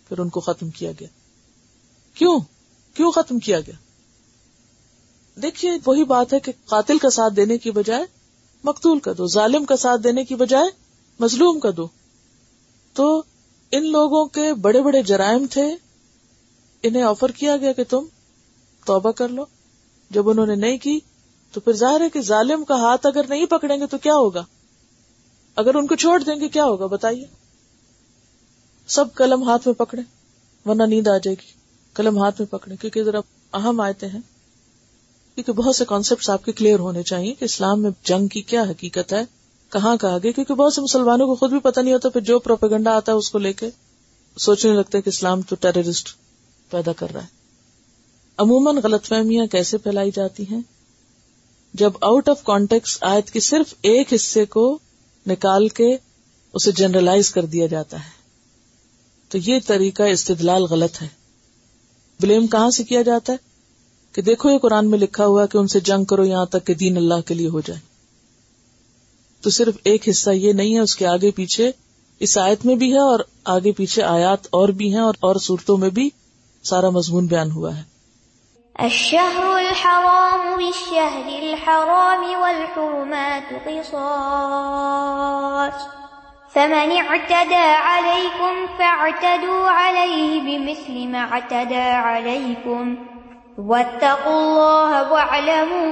[0.09, 1.07] پھر ان کو ختم کیا گیا۔
[2.13, 2.39] کیوں؟
[2.93, 3.75] کیوں ختم کیا گیا؟
[5.41, 8.03] دیکھیے، وہی بات ہے کہ قاتل کا ساتھ دینے کی بجائے
[8.63, 10.69] مقتول کا دو، ظالم کا ساتھ دینے کی بجائے
[11.19, 11.87] مظلوم کا دو۔
[12.93, 13.23] تو
[13.71, 15.75] ان لوگوں کے بڑے بڑے جرائم تھے،
[16.83, 18.05] انہیں آفر کیا گیا کہ تم
[18.85, 19.45] توبہ کر لو۔
[20.09, 20.99] جب انہوں نے نہیں کی،
[21.51, 24.45] تو پھر ظاہر ہے کہ ظالم کا ہاتھ اگر نہیں پکڑیں گے تو کیا ہوگا؟
[25.55, 27.25] اگر ان کو چھوڑ دیں گے کیا ہوگا؟ بتائیے۔
[28.87, 30.01] سب قلم ہاتھ میں پکڑے
[30.65, 31.58] ورنہ نیند آ جائے گی۔
[31.93, 33.19] قلم ہاتھ میں پکڑے کیونکہ ذرا
[33.53, 34.19] اہم آئے ہیں۔
[35.35, 38.61] کیونکہ بہت سے کانسیپٹ آپ کے کلیئر ہونے چاہیے کہ اسلام میں جنگ کی کیا
[38.61, 39.23] حقیقت ہے،
[39.69, 42.39] کہاں کہا گیا کیونکہ بہت سے مسلمانوں کو خود بھی پتہ نہیں ہوتا، پھر جو
[42.39, 43.69] پروپیگنڈا آتا ہے اس کو لے کے
[44.37, 46.15] سوچنے لگتا ہے کہ اسلام تو ٹیررسٹ
[46.69, 47.27] پیدا کر رہا ہے۔
[48.37, 50.61] عموماً غلط فہمیاں کیسے پھیلائی جاتی ہیں؟
[51.73, 54.79] جب آؤٹ آف کانٹیکس آیت کے صرف ایک حصے کو
[55.27, 55.97] نکال کے
[56.53, 58.09] اسے جنرلائز کر دیا جاتا ہے،
[59.29, 61.18] تو یہ طریقہ استدلال غلط ہے۔
[62.19, 63.37] بلیم کہاں سے کیا جاتا ہے؟
[64.11, 66.73] کہ دیکھو یہ قرآن میں لکھا ہوا کہ ان سے جنگ کرو یہاں تک کہ
[66.73, 67.79] دین اللہ کے لیے ہو جائے۔
[69.41, 71.71] تو صرف ایک حصہ یہ نہیں ہے، اس کے آگے پیچھے
[72.19, 75.77] اس آیت میں بھی ہے اور آگے پیچھے آیات اور بھی ہیں اور اور صورتوں
[75.77, 76.09] میں بھی
[76.63, 77.83] سارا مضمون بیان ہوا ہے۔
[78.75, 85.98] الشهر الحرام بالشهر الحرام والحرمات قصاص۔
[86.53, 92.95] فمن اعتدى عليكم فاعتدوا عليه بمثل ما اعتدى عليكم.
[93.57, 95.83] واتقوا الله واعلموا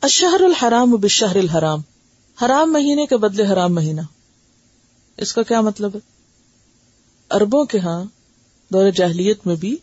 [0.01, 1.81] الشہر الحرام بالشہر الحرام.
[2.45, 4.01] حرام مہینے کے بدلے حرام مہینہ.
[5.17, 6.01] اس کا کیا مطلب ہے؟
[7.31, 8.05] اربوں کے ہاں
[8.73, 9.77] دور جاہلیت میں بھی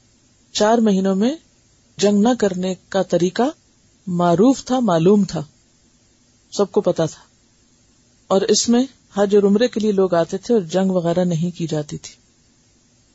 [0.52, 1.36] چار مہینوں میں
[1.98, 3.44] جنگ نہ کرنے کا طریقہ
[4.08, 5.44] معروف تھا، معلوم تھا،
[6.52, 7.22] سب کو پتا تھا۔
[8.28, 11.58] اور اس میں حج اور عمرے کے لیے لوگ آتے تھے اور جنگ وغیرہ نہیں
[11.58, 12.16] کی جاتی تھی۔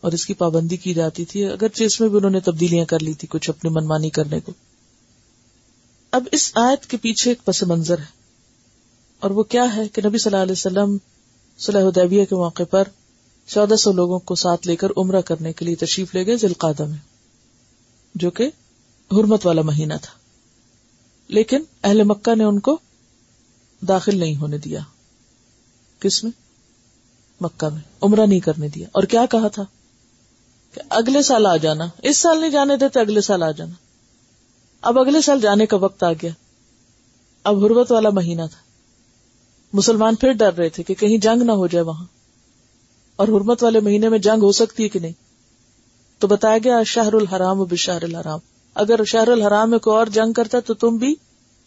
[0.00, 2.98] اور اس کی پابندی کی جاتی تھی، اگرچہ اس میں بھی انہوں نے تبدیلیاں کر
[3.00, 4.52] لی تھی کچھ اپنی منمانی کرنے کو۔
[6.10, 8.16] اب اس آیت کے پیچھے ایک پس منظر ہے۔
[9.20, 10.96] اور وہ کیا ہے کہ نبی صلی اللہ علیہ وسلم
[11.58, 12.88] صلی حدیبیہ کے موقع پر
[13.46, 16.84] چودہ سو لوگوں کو ساتھ لے کر عمرہ کرنے کے لیے تشریف لے گئے ذلقادہ
[16.84, 17.15] میں۔
[18.16, 18.50] جو کہ
[19.12, 20.12] حرمت والا مہینہ تھا۔
[21.28, 22.78] لیکن اہل مکہ نے ان کو
[23.80, 24.80] داخل نہیں ہونے دیا۔
[26.00, 26.32] کس میں؟
[27.40, 29.62] مکہ میں۔ عمرہ نہیں کرنے دیا۔ اور کیا کہا تھا؟
[30.74, 33.74] کہ اگلے سال آ جانا۔ اس سال نہیں جانے دیتے، اگلے سال آ جانا۔
[34.80, 36.30] اب اگلے سال جانے کا وقت آ گیا۔
[37.44, 38.58] اب حربت والا مہینہ تھا۔
[39.72, 42.04] مسلمان پھر ڈر رہے تھے کہ کہیں جنگ نہ ہو جائے وہاں۔
[43.16, 45.25] اور حرمت والے مہینے میں جنگ ہو سکتی ہے کہ نہیں؟
[46.18, 48.38] تو بتایا گیا، شہر الحرام و بشہر الحرام۔
[48.74, 51.14] اگر شہر الحرام میں کوئی اور جنگ کرتا تو تم بھی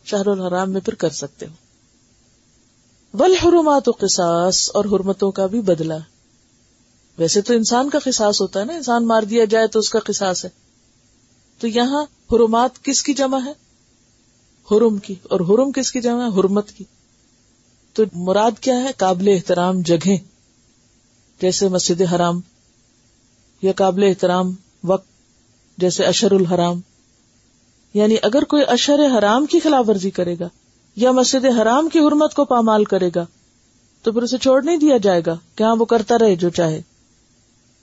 [0.06, 1.54] شہر الحرام میں پھر کر سکتے ہو۔
[3.14, 5.98] ول حرمات و قصاص اور حرمتوں کا بھی بدلا
[7.18, 10.00] ویسے تو انسان کا قصاص ہوتا ہے نا، انسان مار دیا جائے تو اس کا
[10.00, 10.50] قصاص ہے۔
[11.60, 13.52] تو یہاں حرمات کس کی جمع ہے؟
[14.72, 16.84] حرم کی۔ اور حرم کس کی جمع ہے؟ حرمت کی۔
[17.94, 20.10] تو مراد کیا ہے؟ قابل احترام جگہ
[21.42, 22.42] جیسے مسجد حرام۔
[23.62, 25.08] یا قابل احترام وقت،
[25.78, 26.82] جیسے اشر الحرام۔
[27.94, 30.50] یعنی اگر کوئی اشر حرام کی خلاف ورزی کرے گا
[30.96, 33.26] یا مسجد حرام کی حرمت کو پامال کرے گا،
[34.02, 36.82] تو پھر اسے چھوڑ نہیں دیا جائے گا۔ کہ ہاں وہ کرتا رہے جو چاہے۔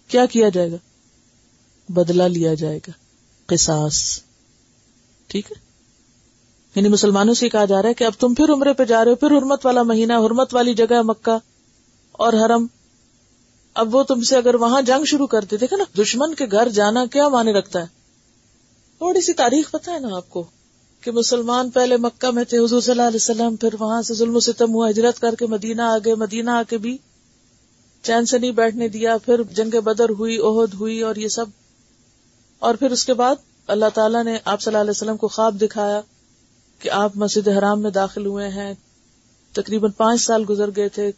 [0.09, 0.77] کیا کیا جائے گا؟
[1.89, 2.91] بدلا لیا جائے گا۔
[3.47, 4.21] قصاص۔
[5.27, 5.57] ٹھیک ہے؟
[6.75, 9.11] یعنی مسلمانوں سے کہا جا رہا ہے کہ اب تم پھر عمرے پہ جا رہے
[9.11, 11.39] ہو، پھر حرمت والا مہینہ، حرمت والی جگہ مکہ
[12.13, 12.67] اور حرم۔
[13.77, 17.07] اب وہ تم سے اگر وہاں جنگ شروع کرتے دیکھے نا، دشمن کے گھر جانا
[17.07, 17.87] کیا مانے رکھتا ہے؟
[18.99, 20.45] تھوڑی سی تاریخ پتا ہے نا آپ کو
[21.01, 24.37] کہ مسلمان پہلے مکہ میں تھے، حضور صلی اللہ علیہ وسلم، پھر وہاں سے ظلم
[24.37, 26.99] و ستم ہوا، ہجرت کر کے مدینہ آ گئے، مدینہ آ کے بھی
[28.03, 31.47] چین سے نہیں بیٹھنے دیا، پھر جنگ بدر ہوئی عہد ہوئی اور یہ سب۔
[32.59, 33.35] اور پھر اس کے بعد
[33.67, 36.01] اللہ تعالیٰ نے آپ صلی اللہ علیہ وسلم کو خواب دکھایا
[36.79, 38.75] کہ آپ مسجد حرام میں داخل ہوئے ہیں۔
[39.53, 41.13] تقریباً پانچ سال گزر گئے تھے۔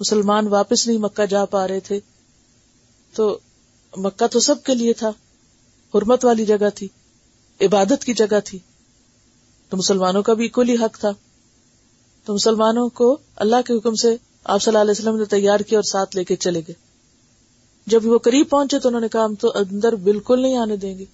[0.00, 2.00] مسلمان واپس نہیں مکہ جا پا رہے تھے۔
[3.14, 3.38] تو
[3.96, 5.08] مکہ تو سب کے لیے تھا۔
[5.94, 6.88] حرمت والی جگہ تھی۔
[7.60, 8.58] عبادت کی جگہ تھی۔
[9.68, 11.10] تو مسلمانوں کا بھی اکولی حق تھا۔
[12.24, 15.78] تو مسلمانوں کو اللہ کے حکم سے آپ صلی اللہ علیہ وسلم نے تیار کیا
[15.78, 16.74] اور ساتھ لے کے چلے گئے۔
[17.86, 20.98] جب وہ قریب پہنچے تو انہوں نے کہا، ہم تو اندر بالکل نہیں آنے دیں
[20.98, 21.04] گے۔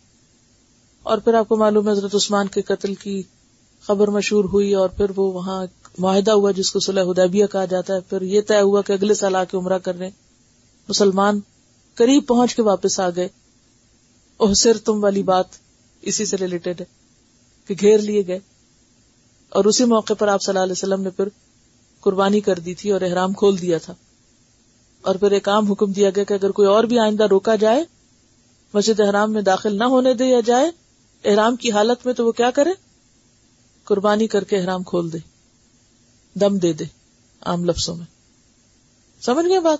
[1.02, 3.22] اور پھر آپ کو معلوم ہے حضرت عثمان کے قتل کی
[3.82, 5.66] خبر مشہور ہوئی اور پھر وہ وہاں
[5.98, 9.14] معاہدہ ہوا جس کو صلح حدیبیہ کہا جاتا ہے، پھر یہ طے ہوا کہ اگلے
[9.14, 10.10] سال آ کے عمرہ کر رہے
[10.88, 11.40] مسلمان
[11.94, 13.28] قریب پہنچ کے واپس آ گئے۔
[14.36, 15.44] اوہ سر تم والی بات
[16.02, 16.84] اسی سے ریلیٹڈ ہے
[17.66, 18.38] کہ گھیر لیے گئے۔
[19.48, 21.28] اور اسی موقع پر آپ صلی اللہ علیہ وسلم نے پھر
[22.00, 23.94] قربانی کر دی تھی اور احرام کھول دیا تھا۔
[25.02, 27.84] اور پھر ایک عام حکم دیا گیا کہ اگر کوئی اور بھی آئندہ روکا جائے،
[28.74, 30.70] مسجد احرام میں داخل نہ ہونے دیا جائے،
[31.24, 32.70] احرام کی حالت میں تو وہ کیا کرے؟
[33.84, 35.35] قربانی کر کے احرام کھول دے۔
[36.40, 36.84] دم دے دے
[37.40, 38.06] عام لفظوں میں۔
[39.22, 39.78] سمجھ گئے بات؟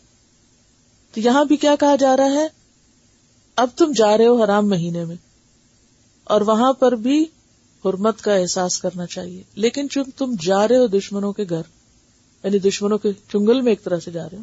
[1.14, 2.48] تو یہاں بھی کیا کہا جا رہا ہے؟
[3.56, 5.16] اب تم جا رہے ہو حرام مہینے میں
[6.24, 7.26] اور وہاں پر بھی
[7.84, 11.62] حرمت کا احساس کرنا چاہیے۔ لیکن چون تم جا رہے ہو دشمنوں کے گھر
[12.44, 14.42] یعنی دشمنوں کے چنگل میں ایک طرح سے جا رہے ہو،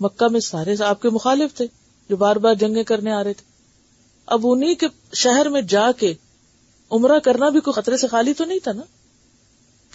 [0.00, 1.66] مکہ میں سارے آپ کے مخالف تھے
[2.08, 3.52] جو بار بار جنگیں کرنے آ رہے تھے۔
[4.26, 6.14] اب انہیں کے شہر میں جا کے
[6.90, 8.82] عمرہ کرنا بھی کوئی خطرے سے خالی تو نہیں تھا نا؟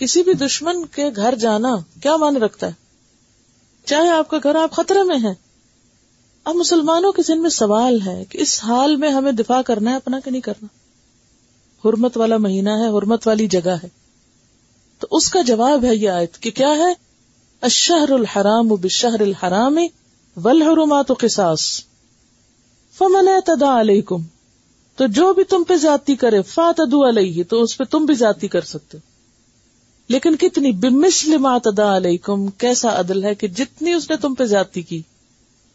[0.02, 2.72] کسی بھی دشمن کے گھر جانا کیا مان رکھتا ہے؟
[3.86, 5.34] چاہے آپ کا گھر آپ خطرے میں ہے
[6.44, 9.96] اب مسلمانوں کے ذہن میں سوال ہے کہ اس حال میں ہمیں دفاع کرنا ہے،
[9.96, 10.68] اپنا کہ نہیں کرنا؟
[11.88, 13.90] حرمت والا مہینہ ہے، حرمت والی جگہ ہے۔
[15.00, 16.94] تو اس کا جواب ہے یہ آیت کہ کیا ہے؟
[17.62, 19.80] اشہر الحرام بشہر الحرام
[20.36, 21.82] والحرمات قصاص۔
[22.98, 24.24] فمن اعتدى علیکم،
[24.96, 28.48] تو جو بھی تم پہ زیادتی کرے فاتدو علیہ، تو اس پہ تم بھی زیادتی
[28.48, 29.11] کر سکتے ہو۔
[30.12, 34.46] لیکن کتنی بمثل ما تدا علیکم، کیسا عدل ہے کہ جتنی اس نے تم پہ
[34.46, 35.02] زیادتی کی؟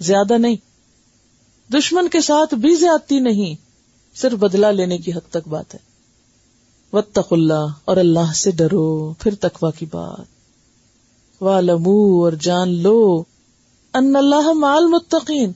[0.00, 0.56] زیادہ نہیں۔
[1.72, 3.54] دشمن کے ساتھ بھی زیادتی نہیں،
[4.16, 5.78] صرف بدلہ لینے کی حد تک بات ہے۔
[6.92, 10.24] وطخ اللہ اور اللہ سے ڈرو، پھر تقوا کی بات۔
[11.42, 13.22] والمو اور جان لو
[13.94, 15.52] ان اللہ مال متقین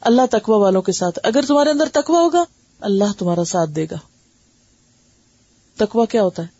[0.00, 2.44] اللہ تقوا والوں کے ساتھ۔ اگر تمہارے اندر تقوا ہوگا،
[2.80, 3.96] اللہ تمہارا ساتھ دے گا۔
[5.76, 6.57] تقوا کیا ہوتا ہے؟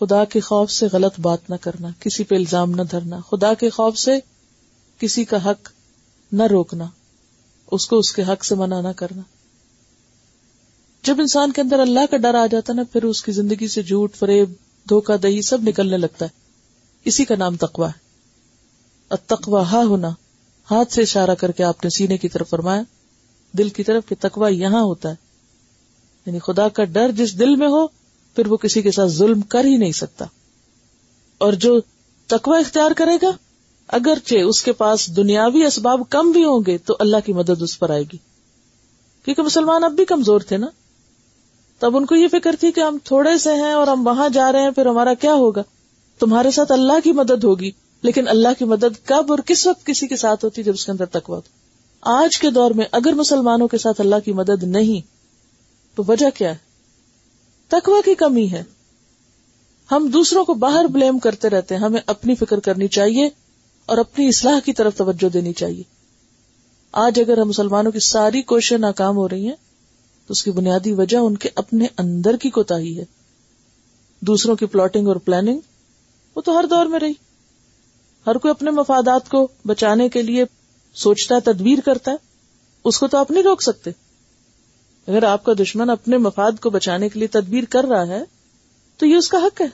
[0.00, 3.70] خدا کے خوف سے غلط بات نہ کرنا، کسی پہ الزام نہ دھرنا، خدا کے
[3.70, 4.18] خوف سے
[4.98, 5.68] کسی کا حق
[6.32, 6.84] نہ روکنا،
[7.72, 9.22] اس کو اس کے حق سے منع نہ کرنا۔
[11.02, 13.82] جب انسان کے اندر اللہ کا ڈر آ جاتا نا، پھر اس کی زندگی سے
[13.82, 14.52] جھوٹ، فریب،
[14.88, 16.30] دھوکہ، دہی سب نکلنے لگتا ہے۔
[17.04, 18.08] اسی کا نام تقوا ہے۔
[19.26, 20.08] تقوا ہا ہونا،
[20.70, 22.82] ہاتھ سے اشارہ کر کے آپ نے سینے کی طرف فرمایا،
[23.52, 25.14] دل کی طرف کہ تقوا یہاں ہوتا ہے۔
[26.26, 27.97] یعنی خدا کا ڈر جس دل میں ہو
[28.38, 30.24] پھر وہ کسی کے ساتھ ظلم کر ہی نہیں سکتا۔
[31.38, 31.80] اور جو
[32.26, 33.30] تقوا اختیار کرے گا،
[33.88, 37.78] اگرچہ اس کے پاس دنیاوی اسباب کم بھی ہوں گے، تو اللہ کی مدد اس
[37.78, 38.16] پر آئے گی۔
[39.24, 40.66] کیونکہ مسلمان اب بھی کمزور تھے نا۔
[41.78, 44.52] تب ان کو یہ فکر تھی کہ ہم تھوڑے سے ہیں اور ہم وہاں جا
[44.52, 45.62] رہے ہیں، پھر ہمارا کیا ہوگا؟
[46.18, 47.70] تمہارے ساتھ اللہ کی مدد ہوگی،
[48.02, 50.92] لیکن اللہ کی مدد کب اور کس وقت کسی کے ساتھ ہوتی جب اس کے
[50.92, 51.42] اندر تقوا ہو؟
[52.00, 55.00] آج کے دور میں اگر مسلمانوں کے ساتھ اللہ کی مدد نہیں،
[55.96, 56.67] تو وجہ کیا ہے؟
[57.68, 58.62] تقوا کی کمی ہے۔
[59.90, 63.28] ہم دوسروں کو باہر بلیم کرتے رہتے ہیں۔ ہمیں اپنی فکر کرنی چاہیے
[63.86, 65.82] اور اپنی اصلاح کی طرف توجہ دینی چاہیے۔
[66.92, 69.56] آج اگر ہم مسلمانوں کی ساری کوششیں ناکام ہو رہی ہیں،
[70.26, 73.04] تو اس کی بنیادی وجہ ان کے اپنے اندر کی کوتا ہے۔
[74.20, 75.58] دوسروں کی پلاٹنگ اور پلاننگ
[76.36, 77.12] وہ تو ہر دور میں رہی۔
[78.26, 80.44] ہر کوئی اپنے مفادات کو بچانے کے لیے
[80.94, 82.16] سوچتا ہے، تدبیر کرتا ہے،
[82.84, 83.90] اس کو تو آپ نہیں روک سکتے۔
[85.08, 88.22] اگر آپ کا دشمن اپنے مفاد کو بچانے کے لیے تدبیر کر رہا ہے،
[88.96, 89.66] تو یہ اس کا حق ہے۔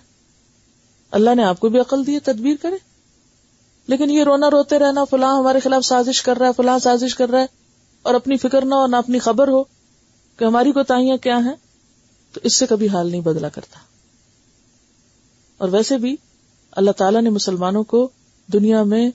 [1.11, 2.77] اللہ نے آپ کو بھی عقل دی تدبیر کرے۔
[3.87, 7.29] لیکن یہ رونا روتے رہنا، فلاں ہمارے خلاف سازش کر رہا ہے، فلاں سازش کر
[7.29, 7.47] رہا ہے،
[8.03, 9.65] اور اپنی فکر نہ اور نہ اپنی خبر ہو
[10.37, 11.55] کہ ہماری کوتاہیاں کیا ہیں،
[12.33, 13.79] تو اس سے کبھی حال نہیں بدلا کرتا۔
[15.59, 16.17] اور ویسے بھی
[16.73, 18.09] اللہ تعالیٰ نے مسلمانوں کو
[18.53, 19.11] دنیا میں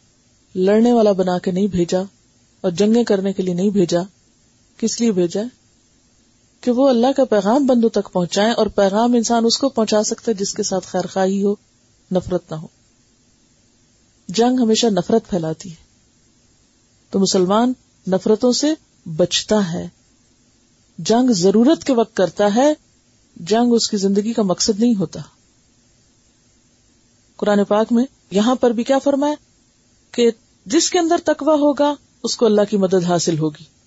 [0.56, 2.02] لڑنے والا بنا کے نہیں بھیجا
[2.62, 4.00] اور جنگیں کرنے کے لیے نہیں بھیجا۔
[4.78, 5.42] کس لیے بھیجا؟
[6.62, 10.32] کہ وہ اللہ کا پیغام بندوں تک پہنچائے اور پیغام انسان اس کو پہنچا سکتا
[10.32, 11.56] ہے جس کے ساتھ خیر خواہی ہو،
[12.12, 12.67] نفرت نہ ہو۔
[14.28, 15.76] جنگ ہمیشہ نفرت پھیلاتی ہے۔
[17.10, 17.74] تو مسلمان
[18.08, 18.74] نفرتوں سے
[19.06, 19.88] بچتا ہے۔
[20.98, 22.74] جنگ ضرورت کے وقت کرتا ہے،
[23.36, 25.19] جنگ اس کی زندگی کا مقصد نہیں ہوتا۔
[27.36, 29.36] قرآن پاک میں یہاں پر بھی کیا فرمائے
[30.12, 30.32] کہ
[30.65, 31.93] جس کے اندر تقوی ہوگا،
[32.24, 33.79] اس کو اللہ کی مدد حاصل ہوگی۔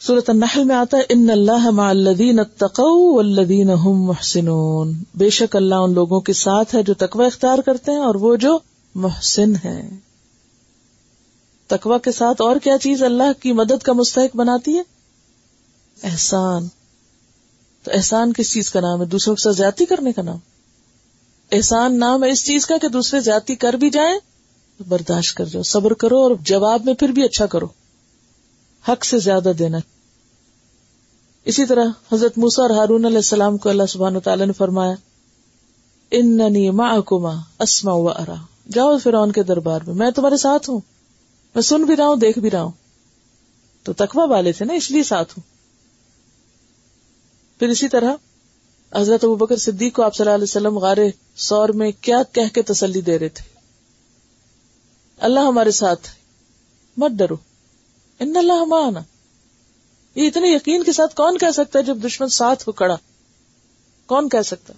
[0.00, 5.56] سورت النحل میں آتا ہے ان اللہ مع الذین اتقوا والذین هم محسنون۔ بے شک
[5.56, 8.58] اللہ ان لوگوں کے ساتھ ہے جو تقوی اختیار کرتے ہیں اور وہ جو
[8.94, 9.90] محسن ہے
[11.66, 14.82] تقوی کے ساتھ اور کیا چیز اللہ کی مدد کا مستحق بناتی ہے؟
[16.02, 16.68] احسان۔
[17.82, 20.38] تو احسان کس چیز کا نام ہے؟ دوسروں کے ساتھ زیادتی کرنے کا نام۔
[21.52, 24.18] احسان نام ہے اس چیز کا کہ دوسرے زیادتی کر بھی جائیں
[24.78, 27.66] تو برداشت کر جاؤ، صبر کرو اور جواب میں پھر بھی اچھا کرو۔
[28.88, 29.78] حق سے زیادہ دینا
[31.44, 34.94] اسی طرح حضرت موسا اور ہارون علیہ السلام کو اللہ سبحان تعالیٰ نے فرمایا
[36.10, 36.40] ان
[36.76, 38.34] معکما اسما و ارا۔
[38.72, 40.80] جاؤ فرعون کے دربار میں میں تمہارے ساتھ ہوں۔
[41.54, 42.72] میں سن بھی رہا ہوں، دیکھ بھی رہا ہوں۔
[43.82, 45.54] تو تقوی والے تھے نا، اس لیے ساتھ ہوں۔
[47.58, 48.14] پھر اسی طرح
[48.94, 50.96] حضرت ابو بکر صدیق کو آپ صلی اللہ علیہ وسلم غار
[51.36, 53.48] سور میں کیا کہہ کے تسلی دے رہے تھے۔
[55.18, 56.08] اللہ ہمارے ساتھ
[56.96, 57.53] مت ڈرو۔
[58.18, 59.00] ان اللہ ہمارا
[60.14, 62.96] یہ اتنے یقین کے ساتھ کون کہہ سکتا ہے جب دشمن ساتھ ہو؟ کڑا
[64.06, 64.72] کون کہہ سکتا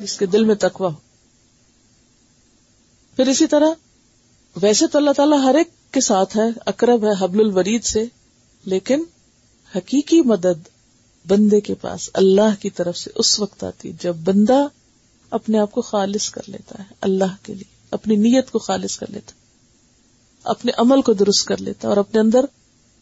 [0.00, 0.96] جس کے دل میں تکوا ہو۔
[3.16, 3.68] پھر اسی طرح،
[4.62, 8.04] ویسے تو اللہ تعالیٰ ہر ایک کے ساتھ ہے اکرب ہے حبل الورید سے،
[8.64, 9.04] لیکن
[9.76, 10.68] حقیقی مدد
[11.26, 14.66] بندے کے پاس اللہ کی طرف سے اس وقت آتی جب بندہ
[15.30, 19.06] اپنے آپ کو خالص کر لیتا ہے، اللہ کے لیے، اپنی نیت کو خالص کر
[19.10, 19.32] لیتا
[20.44, 22.44] اپنے عمل کو درست کر لیتا ہے اور اپنے اندر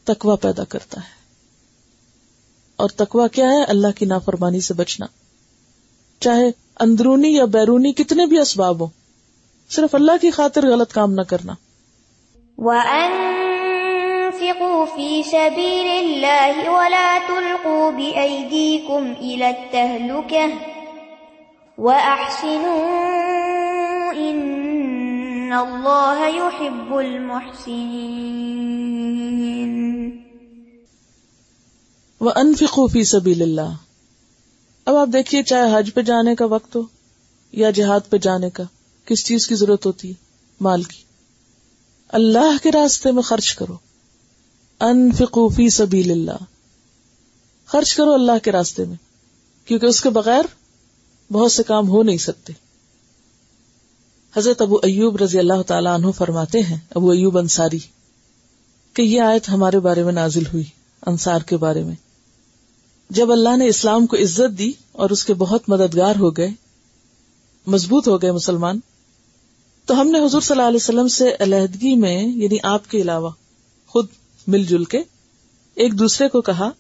[0.05, 1.22] تکوا پیدا کرتا ہے۔
[2.76, 5.07] اور تکوا کیا ہے؟ اللہ کی نافرمانی سے بچنا۔
[6.20, 8.88] چاہے اندرونی یا بیرونی کتنے بھی اسباب ہوں،
[9.70, 11.53] صرف اللہ کی خاطر غلط کام نہ کرنا۔
[12.59, 20.51] وَأَنفِقُوا فِي سَبِيلِ اللَّهِ وَلَا تُلْقُوا بِأَيْدِيكُمْ إِلَى التَّهْلُكَةِ
[21.78, 24.51] وَأَحْسِنُوا إِنَّ
[25.53, 27.62] اللَّهَ يُحِبُّ الْمُحْسِنِينَ.
[32.20, 33.74] وَأَنفِقُوا فِي سَبِيلِ اللَّهِ۔
[34.84, 36.82] اب آپ دیکھیے چاہے حج پہ جانے کا وقت ہو
[37.53, 38.62] یا جہاد پہ جانے کا،
[39.05, 40.14] کس چیز کی ضرورت ہوتی ہے؟
[40.61, 41.03] مال کی۔
[42.09, 43.76] اللہ کے راستے میں خرچ کرو۔
[44.80, 46.44] انفقوا فی سبیل اللہ
[47.66, 48.96] خرچ کرو اللہ کے راستے میں،
[49.64, 50.42] کیونکہ اس کے بغیر
[51.32, 52.53] بہت سے کام ہو نہیں سکتے۔
[54.37, 57.78] حضرت ابو ایوب رضی اللہ تعالی عنہ فرماتے ہیں، ابو ایوب انصاری،
[58.95, 60.64] کہ یہ آیت ہمارے بارے میں نازل ہوئی،
[61.07, 61.95] انصار کے بارے میں۔
[63.11, 66.49] جب اللہ نے اسلام کو عزت دی اور اس کے بہت مددگار ہو گئے،
[67.66, 68.80] مضبوط ہو گئے مسلمان،
[69.87, 73.30] تو ہم نے حضور صلی اللہ علیہ وسلم سے علیحدگی میں یعنی آپ کے علاوہ
[73.87, 74.07] خود
[74.47, 75.03] مل جل کے
[75.74, 76.70] ایک دوسرے کو کہا،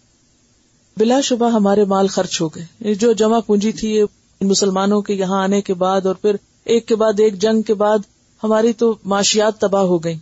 [0.96, 4.02] بلا شبہ ہمارے مال خرچ ہو گئے۔ جو جمع پونجی تھی
[4.40, 7.98] مسلمانوں کے یہاں آنے کے بعد اور پھر ایک کے بعد ایک، جنگ کے بعد
[8.42, 10.18] ہماری تو معاشیات تباہ ہو گئی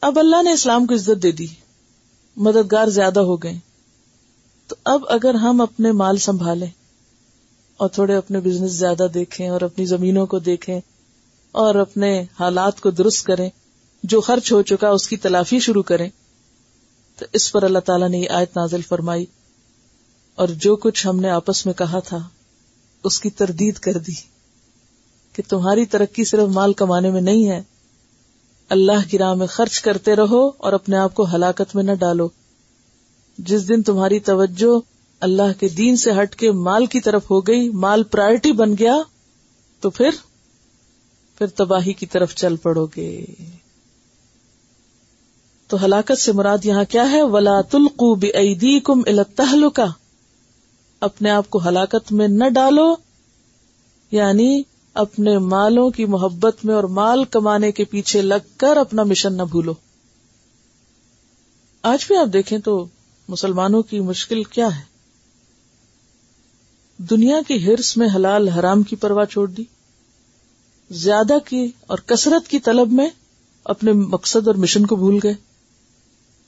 [0.00, 1.46] اب اللہ نے اسلام کو عزت دے دی،
[2.36, 3.54] مددگار زیادہ ہو گئے
[4.66, 6.70] تو اب اگر ہم اپنے مال سنبھالیں
[7.76, 10.80] اور تھوڑے اپنے بزنس زیادہ دیکھیں اور اپنی زمینوں کو دیکھیں
[11.52, 13.50] اور اپنے حالات کو درست کریں،
[14.02, 16.08] جو خرچ ہو چکا اس کی تلافی شروع کریں،
[17.16, 19.26] تو اس پر اللہ تعالیٰ نے یہ آیت نازل فرمائی۔
[20.34, 22.18] اور جو کچھ ہم نے آپس میں کہا تھا،
[23.04, 24.37] اس کی تردید کر دی۔
[25.32, 27.62] کہ تمہاری ترقی صرف مال کمانے میں نہیں ہے۔
[28.68, 32.28] اللہ کی راہ میں خرچ کرتے رہو اور اپنے آپ کو ہلاکت میں نہ ڈالو۔
[33.38, 34.80] جس دن تمہاری توجہ
[35.20, 38.94] اللہ کے دین سے ہٹ کے مال کی طرف ہو گئی، مال پرائرٹی بن گیا،
[39.80, 40.10] تو پھر
[41.38, 43.24] پھر تباہی کی طرف چل پڑو گے۔
[45.66, 49.86] تو ہلاکت سے مراد یہاں کیا ہے؟ ولا تلقو بی کم التحلکا
[51.00, 52.94] اپنے آپ کو ہلاکت میں نہ ڈالو
[54.10, 54.62] یعنی
[54.98, 59.42] اپنے مالوں کی محبت میں اور مال کمانے کے پیچھے لگ کر اپنا مشن نہ
[59.42, 59.74] بھولو۔
[61.82, 62.86] آج بھی آپ دیکھیں تو
[63.28, 64.82] مسلمانوں کی مشکل کیا ہے؟
[66.96, 69.64] دنیا کی ہرس میں حلال حرام کی پرواہ چھوڑ دی۔
[70.90, 73.08] زیادہ کی اور کثرت کی طلب میں
[73.64, 75.34] اپنے مقصد اور مشن کو بھول گئے۔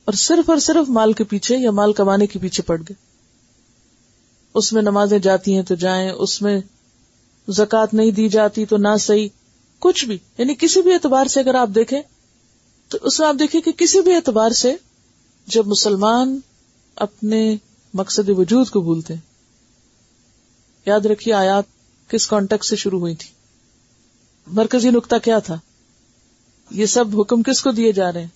[0.05, 2.95] اور صرف اور صرف مال کے پیچھے یا مال کمانے کے پیچھے پڑ گئے۔
[4.55, 6.61] اس میں نمازیں جاتی ہیں تو جائیں، اس میں
[7.49, 9.29] زکات نہیں دی جاتی تو نہ صحیح،
[9.83, 12.01] کچھ بھی یعنی کسی بھی اعتبار سے اگر آپ دیکھیں،
[12.91, 14.75] تو اس میں آپ دیکھیں کہ کسی بھی اعتبار سے
[15.49, 16.39] جب مسلمان
[16.97, 17.57] اپنے
[17.95, 19.21] مقصد وجود کو بھولتے ہیں،
[20.87, 21.65] یاد رکھیے آیات
[22.11, 23.29] کس کانٹیکٹ سے شروع ہوئی تھی؟
[24.47, 25.57] مرکزی نقطہ کیا تھا؟
[26.71, 28.29] یہ سب حکم کس کو دیے جا رہے ہیں؟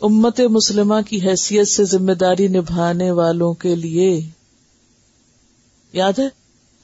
[0.00, 4.20] امت مسلمہ کی حیثیت سے ذمہ داری نبھانے والوں کے لیے،
[5.94, 6.28] یاد ہے؟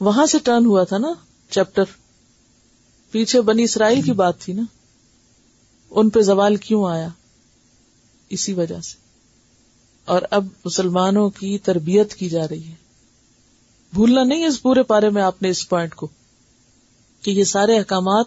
[0.01, 1.13] وہاں سے ٹرن ہوا تھا نا
[1.51, 1.85] چیپٹر۔
[3.11, 4.63] پیچھے بنی اسرائیل کی بات تھی نا۔
[5.91, 7.09] ان پہ زوال کیوں آیا؟
[8.29, 8.97] اسی وجہ سے۔
[10.05, 12.75] اور اب مسلمانوں کی تربیت کی جا رہی ہے۔
[13.93, 16.09] بھولنا نہیں اس پورے پارے میں آپ نے اس پوائنٹ کو
[17.23, 18.27] کہ یہ سارے احکامات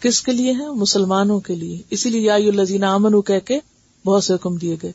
[0.00, 3.58] کس کے لیے ہیں؟ مسلمانوں کے لیے۔ اسی لیے یا امن کہہ کے
[4.04, 4.92] بہت سے حکم دیے گئے۔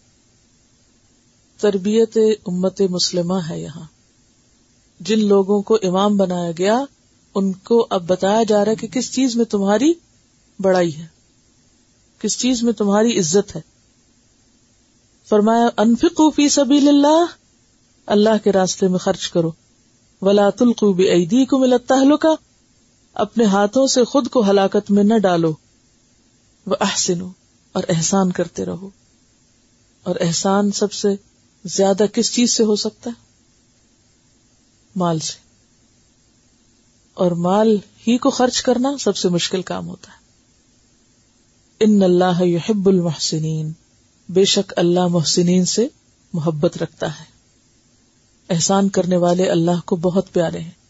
[1.57, 3.94] تربیت امت مسلمہ ہے یہاں۔
[4.99, 6.83] جن لوگوں کو امام بنایا گیا،
[7.35, 9.93] ان کو اب بتایا جا رہا ہے کہ کس چیز میں تمہاری
[10.59, 11.07] بڑائی ہے،
[12.19, 13.61] کس چیز میں تمہاری عزت ہے۔
[15.29, 17.25] فرمایا انفقو فی سبیل اللہ
[18.05, 19.51] اللہ کے راستے میں خرچ کرو۔
[20.21, 20.93] ولا تلقو
[21.45, 22.35] کو ملتا کا
[23.13, 25.53] اپنے ہاتھوں سے خود کو ہلاکت میں نہ ڈالو۔
[26.65, 27.29] وہ احسنو
[27.71, 28.89] اور احسان کرتے رہو۔
[30.03, 31.07] اور احسان سب سے
[31.65, 33.24] زیادہ کس چیز سے ہو سکتا ہے؟
[34.95, 35.33] مال سے۔
[37.13, 40.17] اور مال ہی کو خرچ کرنا سب سے مشکل کام ہوتا ہے۔
[41.79, 43.71] ان اللہ یحب المحسنین۔
[44.29, 45.87] بے شک اللہ محسنین سے
[46.33, 47.25] محبت رکھتا ہے۔
[48.49, 50.84] احسان کرنے والے اللہ کو بہت پیارے ہیں۔